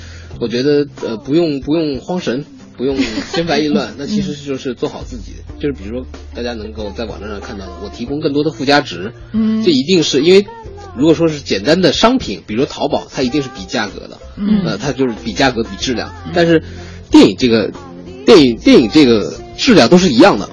[0.40, 2.44] 我觉得呃不用不用慌神，
[2.76, 9.62] 不用心烦意乱， 那其实就是做好自己，就是比如说大家能够在网站上看到的，我提供更多的附加值，嗯。
[9.64, 10.46] 这一定是因为
[10.96, 14.62] 如果说是简单的商品，比如说淘宝，它一定是比价格的，嗯。
[14.64, 16.62] 呃，它就是比价格比质量，但是
[17.10, 17.70] 电影这个
[18.24, 20.48] 电影电影这个质量都是一样的，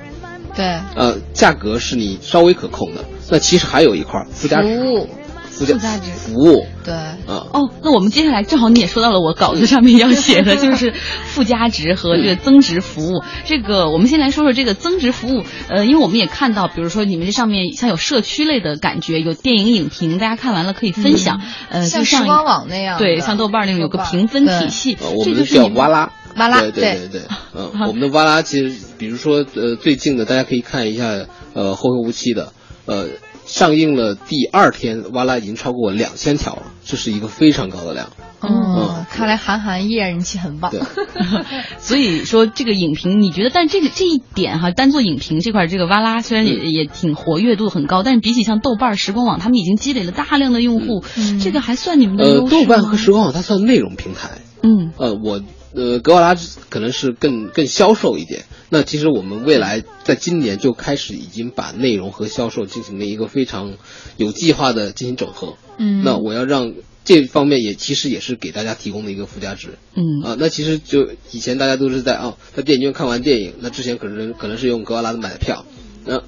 [0.55, 3.03] 对，呃，价格是你稍微可控的。
[3.29, 5.09] 那其实还有一块儿附加值，服务，
[5.57, 6.93] 附加值服务对。
[7.27, 10.93] 嗯，哦，那我们接下来正好你也说到了我稿子上面要写的，就 是
[11.25, 13.23] 附加值和这个增值服务。
[13.45, 15.43] 这个我们先来说说这个增值服务。
[15.69, 21.41] 呃，因为我们也看到，比如说你们这上面像有社区类的感觉，有电影影评，大家看完了可以分享。
[21.69, 26.11] 呃，像时光网那样对，像豆瓣那种有个评分体系，呃，我们的叫这就是你哇啦。
[26.35, 27.21] 哇啦对对对对，
[27.55, 31.05] 嗯，我们的哇啦其实，比如说呃，最近的大家可以看一下，
[31.53, 32.51] 呃，《后会无期》的，
[32.87, 33.05] 呃，
[33.53, 38.09] 上映了第二天，哇啦已经超过两千条了，这是一个非常高的量
[38.41, 40.73] 嗯，看来韩寒依然人气很棒。
[41.77, 43.51] 所以说这个影评，你觉得？
[43.53, 54.31] 但这个这一点哈，单做影评这块，这个哇啦虽然也、嗯、也挺活跃度很高，但是比起像豆瓣、时光网，他们已经积累了大量的用户，嗯、这个还算你们的呃，豆瓣和时光网它算内容平台。
[54.63, 55.43] 嗯，呃，我
[55.75, 56.35] 呃格瓦拉
[56.69, 58.45] 可能是更更销售一点。
[58.73, 63.77] 那其实我们未来在今年就开始已经把内容和销售进行了一个非常
[64.17, 65.57] 有计划的进行整合。
[65.77, 66.73] 嗯，那我要让
[67.05, 69.77] 这方面也其实也是给大家提供的一个附加值。
[69.93, 75.65] 嗯啊，那其实就以前大家都是在啊，在电影院看完电影，那之前可能可能是用格瓦拉的买的票，
[76.03, 76.23] 那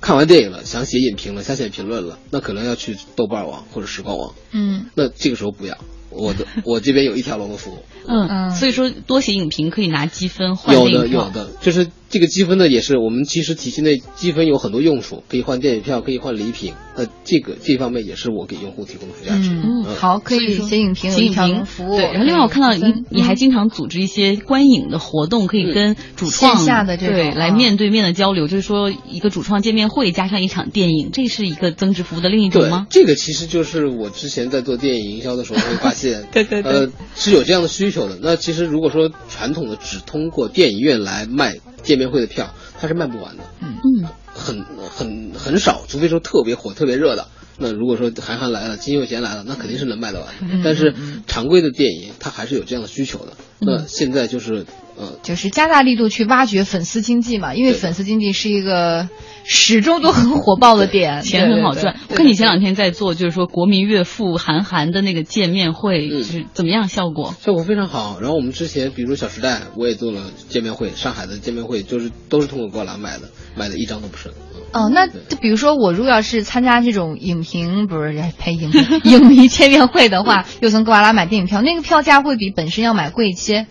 [0.00, 4.34] 看完电影了，想写影评了，想写评论了，那可能要去豆瓣网或者时光网。
[4.52, 5.76] 嗯，那这个时候不要。
[6.14, 19.50] 我的我这边有一条龙的服务， 嗯嗯，所以说多写影评可以拿积分换有的有的，就是这个积分呢，也是我们其实体系内积分有很多用处，可以换电影票，可以换礼品，那这个这方面也是我给用户提供的附加值。
[19.50, 19.62] 嗯，
[19.94, 21.96] 好，可以写影评，写影评服务。
[21.96, 32.86] 对，然后另外我看到你你还经常组织一些观影的活动，可以跟主创线下的这对来面对面的交流，就是说一个主创见面会加上一场电影，这是一个增值服务的另一种吗？
[32.90, 36.72] 这个其实就是我之前在做电影营销的时候会发现， 对对对。
[36.72, 38.18] 呃，是有这样的需求的。
[38.20, 43.42] 那其实如果说传统的只通过电影院来卖见面会的票，它是卖不完的。
[43.60, 47.26] 嗯嗯，很很很少，除非说特别火、特别热的。
[47.62, 50.28] 那如果说韩寒来了，金秀贤来了，那肯定是能卖得完。
[50.40, 50.94] 嗯、但是
[51.26, 53.32] 常规的电影，它还是有这样的需求的。
[53.60, 59.08] 那现在就是呃，就是加大力度去挖掘粉丝经济嘛，因为粉丝经济是一个
[59.44, 61.96] 始终都很火爆的点，钱很好赚。
[62.08, 67.34] 我看你前两天在做，就是说国民岳父韩寒的那个见面会，就是怎么样效果？
[67.40, 68.18] 效果非常好。
[68.20, 74.32] 然后我们之前，比如《小时代》，我也做了见面会，上海的见面会就是都是通过格拉买的，买的一张都不剩。
[74.72, 78.70] 哦，那就比如说我如果要是参加这种影评，不是拍影
[79.04, 83.66] 影迷见面会的话，又从格瓦拉买电影票，那个票价会比本身要买贵一些。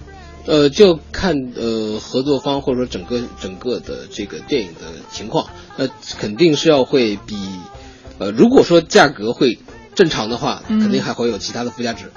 [0.46, 7.36] 呃，就看呃合作方或者说整个整个的这个电影的情况，那肯定是要会比，
[8.18, 9.60] 呃，如果说价格会
[9.94, 12.12] 正常的话，嗯、肯定还会有其他的附加值，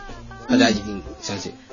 [0.48, 1.52] 大家一定相信。
[1.52, 1.63] 嗯，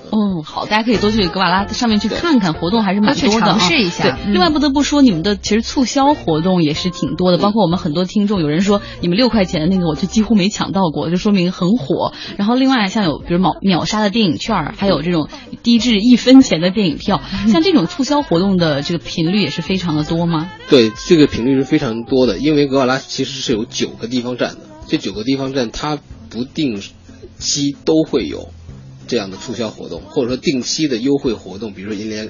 [0.44, 4.04] 好，大家可以多去格瓦拉上面去看看，活动还是蛮多的尝试一下。
[4.04, 12.14] 对，嗯、另外不得不说，你们的其实促销活动也是挺多的，包括我们很多听众，有人说你们六块钱的那个我就几乎没抢到过，就说明很火。
[12.38, 15.30] 然后另外像有比如秒秒杀的电影券，还有这种
[15.64, 20.52] 低至一分钱的电影票，像这种促销活动的这个频率也是非常的多吗？
[20.70, 25.98] 对，这个频率是非常多的，因为格瓦拉其实是有九个地方站的，这九个地方站它
[26.30, 26.82] 不定
[27.38, 28.50] 期都会有。
[29.12, 32.30] 这样的促销活动，或者说定期的优惠活动，比如说银联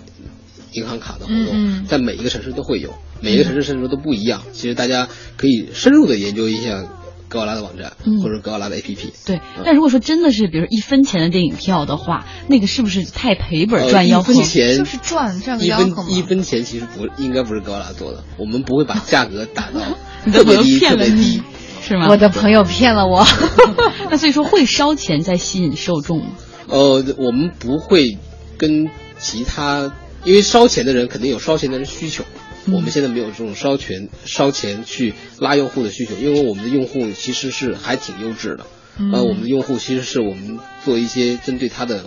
[0.71, 4.41] 银行卡的活动，嗯、在每一个城市都会有，每一个城市甚至都不一样。
[4.51, 6.83] 其实大家可以深入的研究一下
[7.27, 8.97] 格瓦拉的网站，嗯、或者格瓦拉的 APP。
[9.27, 14.33] 对，但如果说真的是比如一分钱的电影票的话，那个是不是太赔本赚吆喝？
[14.33, 19.79] 一分钱就是赚赚个一分吆喝一分钱其实不应该不是格瓦拉做的，我们不会把价格打到
[20.25, 21.43] 你特别低骗了特别低。
[21.83, 22.07] 是吗？
[22.09, 23.25] 我的朋友骗了我。
[24.11, 26.31] 那所以说会烧钱在吸引受众吗？
[26.71, 28.17] 呃，我们不会
[28.57, 32.23] 跟其他，因为烧钱的人肯定有烧钱的人需求，
[32.65, 38.65] 嗯、我们现在没有这种烧钱烧钱去拉用户的需求，因为我们的用户其实是还挺优质的，
[38.97, 42.05] 嗯、呃，我们的用户其实是我们做一些针对他的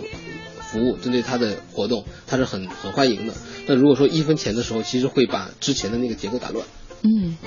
[0.59, 3.33] 服务，针对他的活动，他是很很欢迎的。
[3.67, 6.65] 那如果说一分钱的时候，其实会把之前的那个结构打乱。
[7.03, 7.37] 嗯，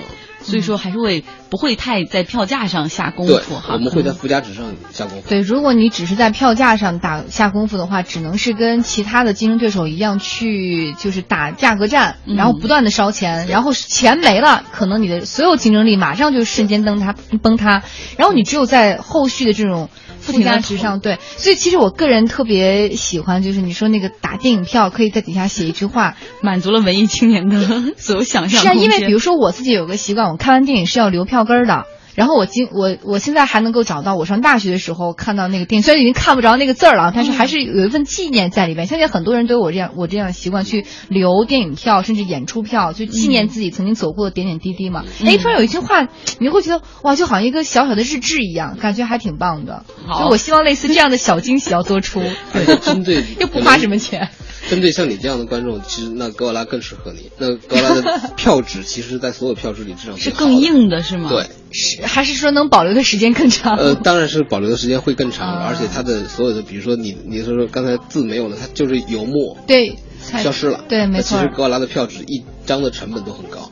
[0.41, 3.73] 所以说还是会不会太在票价上下功夫哈？
[3.73, 5.29] 我们会在附加值上下功夫。
[5.29, 17.83] 对，如果你只是在票价上打下功夫的话，只能是跟其他的竞争对手一样去就是打价格战，嗯然后不断的烧钱，然后钱没了，可能你的所有竞争力马上就瞬间崩塌崩塌，
[18.17, 19.89] 然后你只有在后续的这种。
[20.19, 28.61] 附加值上，对，所以其实我个人特别喜欢，就是你说那个打电影票，可以在底下写一句话， 满足了文艺青年的 所有想象。
[28.61, 31.85] 是啊，因为比如说我自己有个习惯，我看完电影是要留票根儿的。
[32.19, 38.87] 然后我今我我现在还能够找到我上大学的时候看到那个电影，虽然已经看不着那个字儿了，但是还是有一份纪念在里面。
[38.87, 45.05] 相信很多人都有我这样我这样的习惯，去留电影票，甚至演出票，就纪念自己曾经走过的点点滴滴嘛。
[45.23, 49.85] 哎、突然有一句话，你会觉得哇，就好像一个小小的日志一样，感觉还挺棒的。
[50.05, 52.19] 好就我希望类似这样的小惊喜要多出，
[52.53, 54.27] 而且针对 又不花什么钱。
[54.67, 57.29] 针对像你这样的观众，其实那格瓦拉更适合你。
[57.37, 61.29] 那格瓦拉的票纸，其实在所有票纸里至少是更硬的，是吗？
[61.29, 63.77] 对，是还是说能保留的时间更长？
[63.77, 71.37] 呃，当然是保留的时间会更长，啊而且它的所有的，比如说你你说说刚才字没有了，它就是油墨对消失了，对，没错。
[71.37, 73.71] 其实格瓦拉的票纸一张的成本都很高。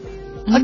[0.49, 0.55] 嗯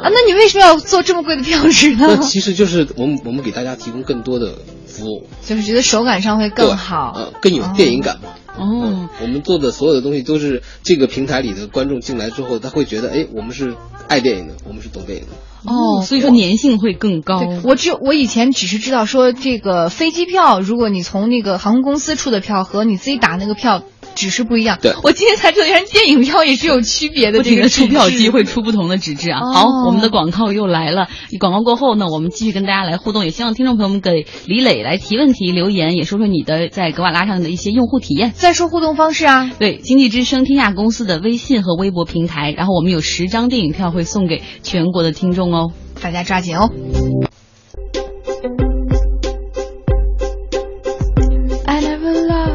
[0.00, 2.06] 啊，那你为什么要做这么贵的票纸呢？
[2.10, 4.54] 那其实就是我们我们给大家提供更多的
[4.86, 8.30] 服务，就是觉得手感上会更好，呃，更有电影感嘛。
[8.60, 13.74] 哦，我们做的所有的东西都是这个平台里的观众进来之后，他会觉得，哎，我们是
[14.08, 15.32] 爱电影的，我们是懂电影的。
[15.64, 17.42] 哦，所以说粘性会更高。
[17.64, 23.82] 我只有我以前只是知道说，这个飞机票，如果你从那个航空公司出的票和你自己打那个票。
[24.14, 27.38] 纸是不一样，对我今天才知道，原来电影票也是有区别的。
[27.38, 29.40] 不停的出票机会出不同的纸质啊。
[29.52, 31.08] 好，我们的广告又来了。
[31.38, 38.32] 广告过后呢，我们继续跟大家来互动，也希望听众朋友们给李磊来提问题、留言，也说说你的在格瓦拉上的一些用户体验。
[38.34, 46.70] 再说互动方式啊，对，经济之声天下公司的微信和微博平台，然后我们有十张电影票会送给全国的听众哦，大家抓紧哦。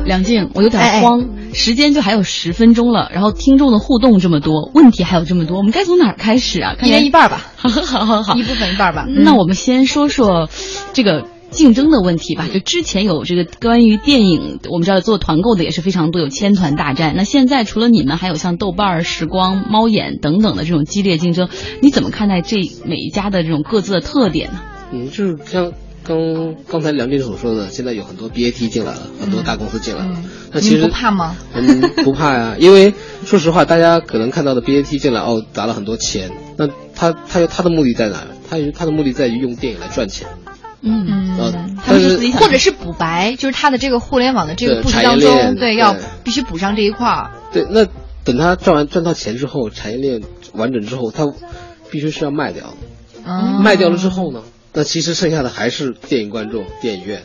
[0.05, 6.75] 梁静，我有点慌，时间就还有十分钟了，然后听众的互动这么多，问题还有这么多，我们该从哪儿开始啊？
[6.83, 9.05] 一人一半吧， 好好好好，一部分一半吧。
[9.07, 10.49] 那我们先说说
[10.93, 12.45] 这个竞争的问题吧。
[12.53, 17.13] 就之前有这个关于电影，我们知道做团购的也是非常多，有千团大战。
[17.15, 21.47] 那现在除了你们，还有像豆瓣、时光、猫眼等等的这种激烈竞争，
[21.81, 24.59] 你怎么看待这每一家的这种各自的特点呢？
[24.91, 25.71] 嗯，就是像。
[26.07, 30.17] 刚刚才梁斌所说的，现在有很多 BAT 进来了，很多大公司进来了。
[30.51, 31.35] 那其实不怕吗？
[31.53, 32.93] 嗯，不怕呀， 因为
[33.25, 36.31] 说实话，大家可能看到的 BAT 进来哦，砸了很多钱。
[36.57, 38.27] 那他他他的目的在哪？
[38.49, 40.27] 他他的目的在于用电影来赚钱。
[40.81, 47.31] 嗯嗯，他是或者是补白，就是他的这个互联网的这个布局当中，对，要必须补上这一块儿。
[47.51, 47.87] 对，那
[48.23, 50.21] 等他赚完赚到钱之后，产业链
[50.53, 51.25] 完整之后，他
[51.89, 52.75] 必须是要卖掉。
[53.63, 54.43] 卖掉了之后呢？
[54.75, 57.23] 那其实剩下的还是电影观众、电影院，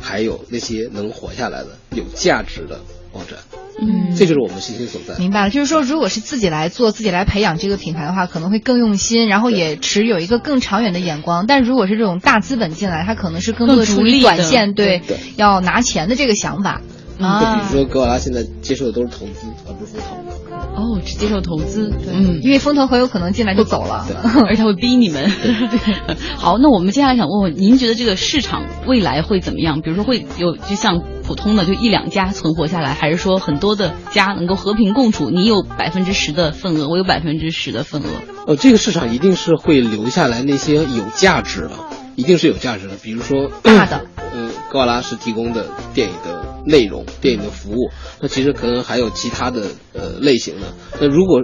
[0.00, 2.80] 还有那些能活下来的、有价值的
[3.12, 3.38] 网站。
[3.78, 5.18] 嗯，这就是我们信心所在。
[5.18, 11.46] 明白了，就是说，如果是自己来做、自己来培养这个品牌的话，可能会更用心，然后也持有一个更长远的眼光。
[11.46, 15.02] 但如果是这种大资本进来，他可能是更多的出于短线，对，
[15.36, 16.80] 要拿钱的这个想法。
[17.18, 20.45] 啊，比如说格瓦拉现在接受的都是投资，而不是风投。
[20.76, 24.06] 哦，只接受投资，嗯，因为风投很有可能进来就走了，
[24.46, 25.30] 而且会逼你们。
[26.36, 29.80] 好，那我们接下来想问问，您觉得这个市场未来会怎么样？
[29.80, 35.30] 比如说会有就像普通的就一两家存活下来，还是说很多的家能够和平共处？
[35.30, 38.08] 你有百分之十的份额，我有百分之十的份额。
[38.46, 41.70] 呃，这个市场一定是会留下来那些有价值的，
[42.16, 42.94] 一定是有价值的。
[43.02, 46.35] 比如说大的，呃，格瓦拉是提供的电影的。
[46.66, 47.90] 内容电影的服务，
[48.20, 49.62] 那其实可能还有其他的
[49.92, 50.74] 呃类型的。
[51.00, 51.40] 那如果，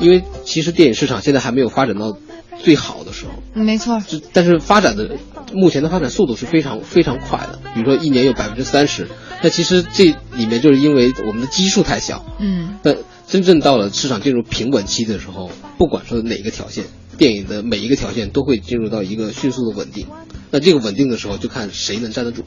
[0.00, 2.16] 因为其实电影市场现在还没有发展到
[2.62, 4.02] 最好的时候，没错。
[4.32, 5.16] 但是发展的
[5.52, 9.08] 目前的发展速度是非常非常快的，比如说一年有百分之三十。
[9.42, 12.24] 那其实这里面就是因为我们的基数太小。
[12.38, 12.76] 嗯。
[12.82, 12.94] 那
[13.26, 16.84] 真正到了市场进入平稳期的时候，不管说哪个条件，
[17.18, 20.06] 电影的每一个条件都会进入到一个迅速的稳定。
[20.50, 22.44] 那这个稳定的时候，就看谁能站得住。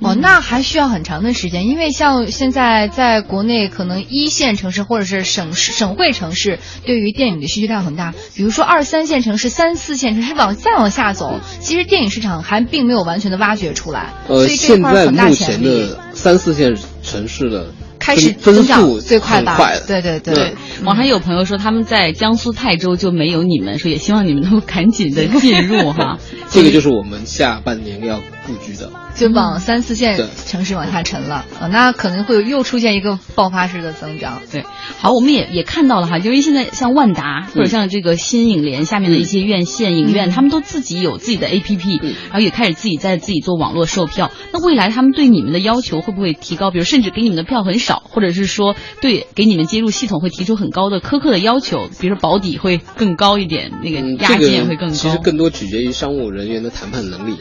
[0.00, 8.14] 哦，那还需要很长的时间，因为像现在在国内，可能一线城市或者是省市、省会城市，对于电影的需求量很大。
[8.34, 14.12] 比如说二三线城市、三四线城市往再往下走，其实电影市场还并没有完全的挖掘出来。
[14.28, 17.72] 呃，现在目前的三四线城市的。
[17.98, 19.58] 开始增长最快吧？
[19.88, 26.18] 对对对，网上有朋友说他们在江苏泰州就没有你们，说也希望你们能够赶紧的进入哈。
[26.50, 34.40] 这个就是我们下半年要布局的，就往三四线城市往下沉了啊，那可能会又出现一个爆发式的增长。
[34.50, 34.64] 对，
[34.98, 44.30] 好，我们也也看到了哈，因为现在像万达或者像这个新影联下面的一些院线影院，他们都自己有自己的 APP，然后也开始自己在自己做网络售票。
[44.52, 46.70] 那未来他们对你们的要求会不会提高？
[46.70, 48.04] 比如甚至给你们的票很少。
[48.16, 54.94] 或者是说，对，给你们接入系统会提出很高的苛刻的要求，比如说保底会更高一点，那个押金也会更高。
[54.94, 57.36] 其实更多取决于商务人员的谈判能力。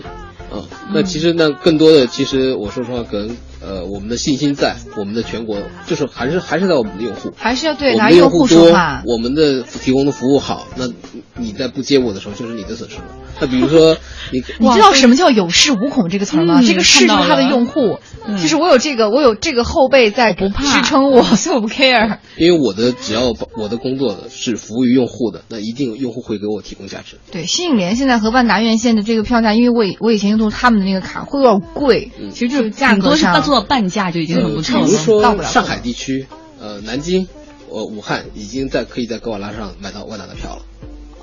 [0.52, 9.02] 啊，那其实那更多的，其实我说实话，可能呃，我们的信心在我们的全国，就是还是还是在我们的用户，还是要对拿用户说话。
[9.06, 10.88] 我们的提供的服务好，那
[11.36, 13.06] 你在不接我的时候，就是你的损失了。
[13.40, 13.98] 那比如说，
[14.32, 16.62] 你你知道什么叫有恃无恐这个词吗？
[16.66, 17.98] 这个是他的用户，
[18.28, 22.20] 就是我有这个，我有这个后背在不怕支撑我，所 以我不 care。
[22.38, 27.18] 因为我的只要我的工作的是服务于用户的，那一定用户会给我提供价值。
[27.32, 32.12] 对，新影联现在和万达院线的这个票价，因为我我以前用的是他们的那个卡，会有点贵。
[32.32, 34.86] 其实就是价格上半价就已经很不错了。
[34.86, 36.28] 比如说上海地区，
[36.60, 37.28] 呃，南京，
[37.70, 40.62] 呃，武汉已经在可以在格瓦拉上买到万达的票了。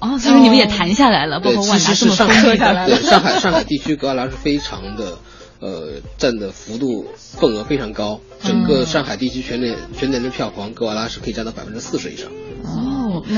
[0.00, 5.18] 哦，所以你们也谈下来了，包括万达这么上海对上海上海地区格瓦拉是非常的，
[5.60, 12.28] 呃，占的幅度份额非常高，整个上海地区全年全年的票房格瓦拉是可以占到百分之四十以上。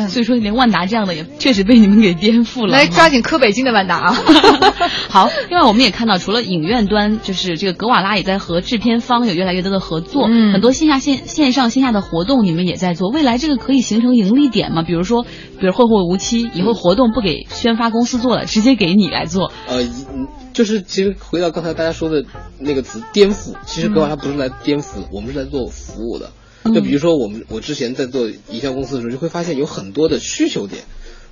[0.09, 2.73] 所以说连万达这样的也确实被你们给颠覆了。
[2.73, 4.15] 来抓紧磕北京的万达啊！
[5.09, 13.11] 好，另外我们也看到，除了影院端，就是这个格瓦拉也在和制片方有越来越多的合作，嗯很多线下线线上线下的活动你们也在做。
[13.11, 14.83] 未来这个可以形成盈利点吗？
[14.83, 19.53] 比如说，比如《后会无期》以后活动不给宣发公司做了，直接给你来做。
[19.67, 22.25] 呃，嗯就是其实回到刚才大家说的
[22.61, 26.31] 那个词颠覆，其实格瓦拉不是来颠覆的，我们是来做服务的。
[26.73, 30.85] 就比如说我们我之前在做营销公司的时候，就会发现有很多的需求点。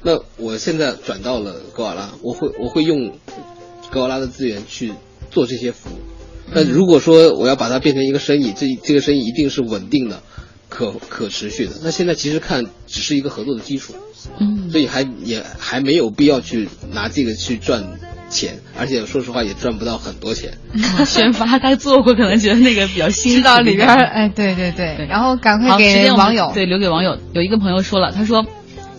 [0.02, 3.12] 那我现在转到了格瓦拉，我会我会用
[3.90, 4.92] 格瓦拉的资源去
[5.30, 5.98] 做这些服务。
[6.52, 10.22] 那如果说我要把它变成一个生意，这这个生意一定是稳定的、
[10.68, 11.72] 可可持续的。
[11.82, 13.94] 那现在其实看只是一个合作的基础，
[14.38, 17.98] 嗯，所以还也还没有必要去拿这个去赚
[18.32, 20.50] 钱，而且说实话也赚不到很多钱。
[21.06, 27.16] 宣发他做过，可能觉得那个比较新，知道里边，哎，对对对，然后赶快好，时给间网友，对留给网友。
[27.34, 28.44] 有一个朋友说了，他说。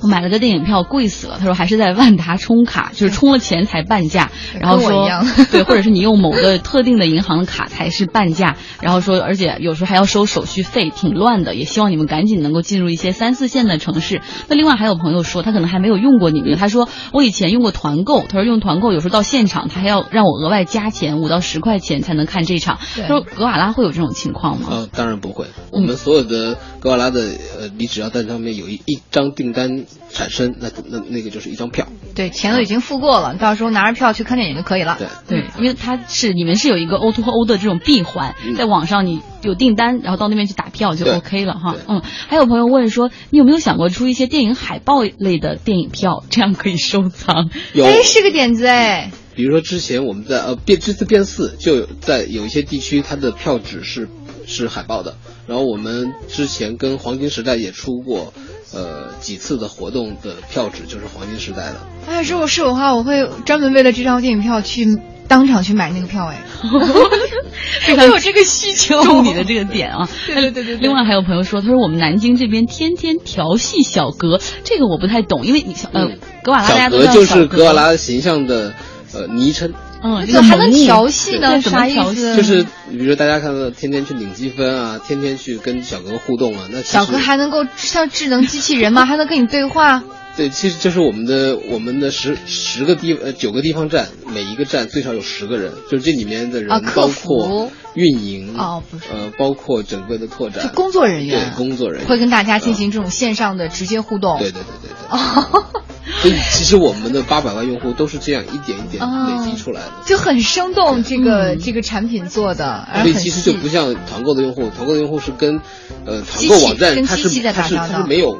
[0.03, 1.37] 我买了个电影票，贵死了。
[1.39, 4.29] 他说还是在万达充卡，就是充了钱才半价。
[4.59, 5.09] 然后说
[5.49, 8.57] 对，或者是你用某个特定的银行的卡才是半价。
[8.81, 11.55] 然后说，而且有时候还要收手续费，挺乱的。
[11.55, 14.21] 也希望你们赶紧能够进入一些三四线的城市。
[14.49, 22.77] 那另外还有朋友说，他可能还没有用过你们，他说我以前用过团购，他说用团购有时候到现场他还要让我额外加钱五到十块钱才能看这场。
[22.95, 24.67] 他说格瓦拉会有这种情况吗？
[24.69, 25.45] 呃，当然不会。
[25.71, 31.87] 我们所有的格瓦拉的呃，你只要在上面有一一张订单产生，那那那个就是一张票。
[32.15, 34.97] 对，钱都已经付过了，到时候拿着票去看电影就可以了。
[34.99, 41.75] 对对，因为它是你们是有一个 O to O 的这种闭环，嗯在网上你有订单，然后到那边去打票就 OK 了哈。
[41.87, 47.49] 嗯，还有朋友问说，你有没有想过出一些电影海报类的电影票，这样可以收藏？
[47.73, 49.11] 有，哎，是个点子哎。
[49.35, 54.07] 比如说之前我们在呃变这次变四就有在有一些地区它的票纸是
[54.45, 55.15] 是海报的，
[55.47, 58.31] 然后我们之前跟黄金时代也出过
[58.73, 61.75] 呃几次的活动的票纸就是黄金时代的。
[62.07, 64.85] 哎，如果是我的话，我会专门为了这张电影票去
[65.27, 66.43] 当场去买那个票哎。
[67.85, 70.09] 非常有这个需求中你的这个点啊。
[70.25, 78.73] 对对对对对另外还有朋友说，他说我们南京这边天天调戏小格，这个我不太懂，因为你小呃嗯格瓦拉大家小都叫小格就是格瓦拉形象的
[79.13, 79.73] 呃昵称。
[80.03, 81.59] 嗯，这还能调戏呢？
[81.61, 82.35] 怎么啥意调戏思？
[82.35, 89.05] 就是比如说大家看到天天去领积分啊，天天去跟小哥互动啊，那小哥还能够像智能机器人吗？
[89.05, 90.03] 还能跟你对话？
[90.35, 104.39] 对，其实就是我们的我们的十十个地呃九个地方站，每一个站最少有十个人，就是这里面的人啊客包服括运营哦不是呃包括整个的拓展就工作人员对工作人员会跟大家进行这种线上的直接互动。
[104.39, 105.82] 对对对对对。
[106.21, 109.91] 所以其实我们的八百万用户都是这样一点一点累积出来的。
[110.05, 115.61] 就很生动，这个、这个产品做的，所以其实就不像团购的用户，团购的用户是跟
[116.05, 118.37] 呃团购网站它是它是它是没有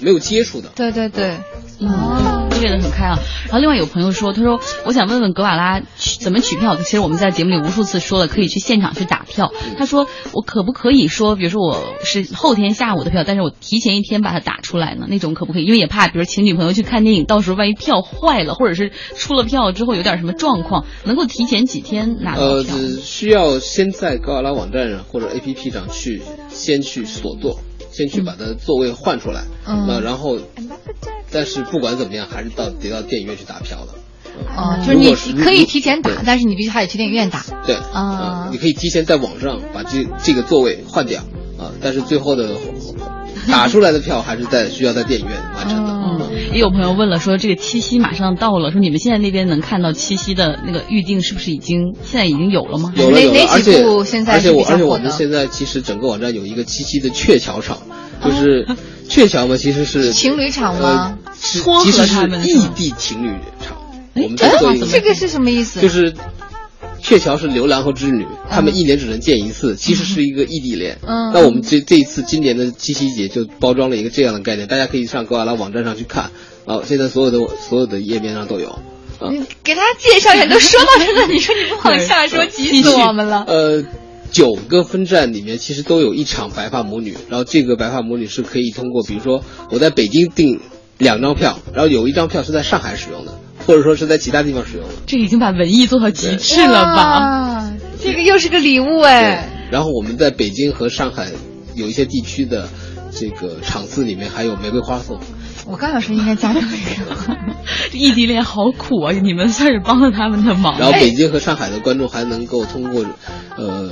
[0.00, 0.68] 没有接触的。
[0.74, 3.18] 对对对，嗯，列得很开啊。
[3.44, 6.76] 然后另外有朋友说，他说我想问问格瓦拉取怎么取票。
[6.76, 9.52] 其实我们在节目里无数次说了，可以去现场去打票。
[9.78, 15.06] 他说我可不可以说，比如说我是后天下午的票，但是我提前一天把它打出来呢？
[15.08, 15.64] 那种可不可以？
[15.64, 27.60] 因为也怕，比如请女朋友去看电影，到时候万一票坏了，或者是出了票之后有点什么状况，能够提前几天拿到呃只。，需要先在格瓦拉网站上或者 APP 上去先去锁座，
[27.96, 29.44] 先去把它座位换出来。
[29.66, 30.38] 嗯那然后，
[31.30, 33.94] 但是不管怎么样，还是到得到电影院去打票的。
[34.54, 37.42] 哦，就是你可以提前打，但是你必须还得去电影院打。
[37.66, 41.22] 对啊呃你可以提前在网上把这这个座位换掉
[41.58, 42.50] 啊，但是最后的
[43.50, 45.95] 打出来的票还是在需要在电影院完成的。
[46.18, 52.92] 嗯，也有朋友问了，说这个七夕马上到了，说你们现在那边能看到七夕的那个预定是不是已经现在已经有了吗？
[52.96, 53.82] 有了有了，而且
[54.26, 57.78] 而且我而且我们现在其实整个网站有一个七夕的鹊桥场，
[58.24, 58.66] 就是
[59.08, 61.18] 鹊桥嘛，其实是情侣场吗？
[61.38, 63.76] 其实是他们异地情侣场。
[64.14, 65.80] 我们哎在做一个这个是什么意思？
[65.80, 66.14] 就是
[67.08, 70.98] 鹊桥是牛郎和织女，他们一年只能见一次，其实是一个异地恋。
[71.06, 76.32] 嗯那我们这这一次今年的七夕节就包装了一个这样的概念，大家可以上格瓦拉网站上去看
[76.64, 78.70] 啊，现在所有的所有的页面上都有。
[79.20, 83.44] 啊，你给大家介绍一下，都说到这了，你说你不往下说，急死我们了。
[83.46, 83.84] 呃，
[84.32, 90.60] 九个分站里面其实都有一场白发魔女，然后这个白发魔女是可以通过，比如说我在北京订
[90.98, 94.94] 两张票，然后有一张票是在上海使用的，或者说是在其他地方使用的。
[95.06, 97.18] 这已经把文艺做到极致了吧？
[97.18, 99.68] 哇，这个又是个礼物哎。
[99.70, 101.32] 然后我们在北京和上海
[101.74, 102.68] 有一些地区的
[103.10, 105.18] 这个场次里面还有玫瑰花送。
[105.66, 107.36] 我刚想说应该加上这个。
[107.92, 109.12] 异地恋好苦啊！
[109.12, 110.78] 你们算是帮了他们的忙。
[110.78, 113.04] 然后北京和上海的观众还能够通过
[113.56, 113.90] 呃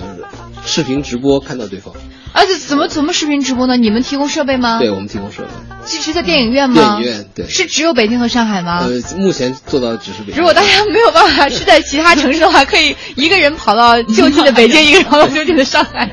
[0.65, 1.93] 视频直播看到对方。
[2.35, 3.77] 啊，这怎么怎么视频直播呢？
[3.77, 4.81] 你们提供设备吗？
[4.81, 5.49] 对，我们提供设备。
[5.87, 6.99] 是是在电影院吗？
[6.99, 7.47] 电影院对。
[7.47, 8.81] 是只有北京和上海吗？
[8.81, 10.37] 呃，目前做到的只是北京。
[10.39, 16.11] 如果大家没有办法是在其他城市的话，可以一个人跑到就近的北京， 一个人跑到就近的上海，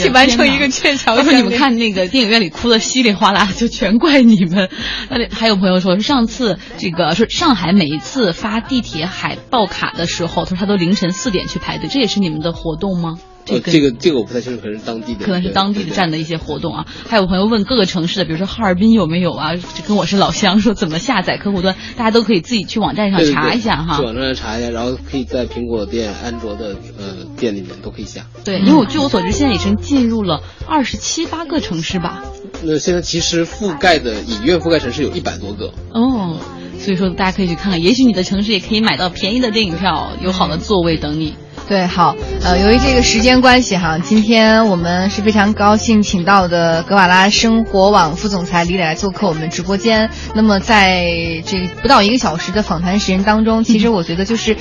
[0.00, 1.16] 去完成一个鹊桥。
[1.16, 4.70] 要是你们看那个电影院里哭的稀里哗啦，就全怪你们。
[5.10, 13.18] 那里还有朋友说，是上次这个说上海每一次发地铁海报卡的时候，他说他都凌晨四点去排队，这也是你们的活动吗？
[13.44, 16.86] 这个这个这个我不太清楚，可能是当地的，可能是当地的站的一些活动啊。
[17.08, 19.56] 还有朋友问各个城市的，比如说哈尔滨有没有啊？
[19.56, 23.96] 这跟我是老乡，说怎么下载客户端，大家都可以自己去网站上查一下哈。
[23.96, 28.26] 去网站上查一下，然后可以在苹果店、安卓的呃店里面都可以下。
[28.44, 32.22] 对，因为我据我所知，现在已经进入了二十七八个城市吧。
[32.62, 36.38] 那现在其实覆盖的影院覆盖城市有一百多个哦，
[36.78, 41.34] 所以说大家可以去看看，也许你的城市也可以买到便宜的电影票，有好的座位等你。
[41.68, 50.10] 对，好，呃，由于这个时间关系哈，今天我们是非常高兴请到的格瓦拉生活网副总裁李磊来做客我们直播间。
[50.34, 51.06] 那么在
[51.46, 54.56] 这不到一个小时的访谈时间当中，其实我觉得就是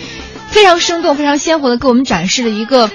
[0.48, 2.90] 非常生动、非常鲜活的给我们展示了一个。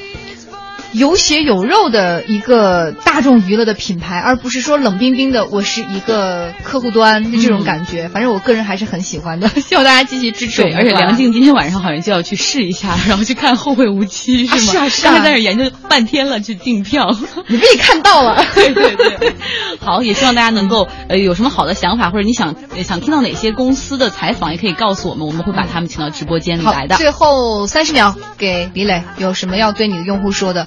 [0.93, 8.09] 有血有肉的一个大众娱乐的品牌，而不是说冷冰冰的我是一个客户端的这种感觉。
[8.09, 10.62] 反正我个人还是很喜欢的，希望大家继续支持。
[10.62, 14.72] 对，而且梁静今天晚上好像就要去试一下，然后去看《后会无期》，是吗？
[14.72, 15.14] 是啊，是啊。
[15.14, 17.11] 在那研究半天了，去订票，
[17.49, 18.43] 你被看到了。
[18.55, 19.34] 对 对对。
[19.80, 26.97] 好，也希望大家能够呃有什么好的想法，或者你想想听到哪些公司的采访，也可以告诉我们，我们会把他们请到直播间里来的。
[26.97, 30.66] 最后三十秒给李磊，有什么要对你的用户说的？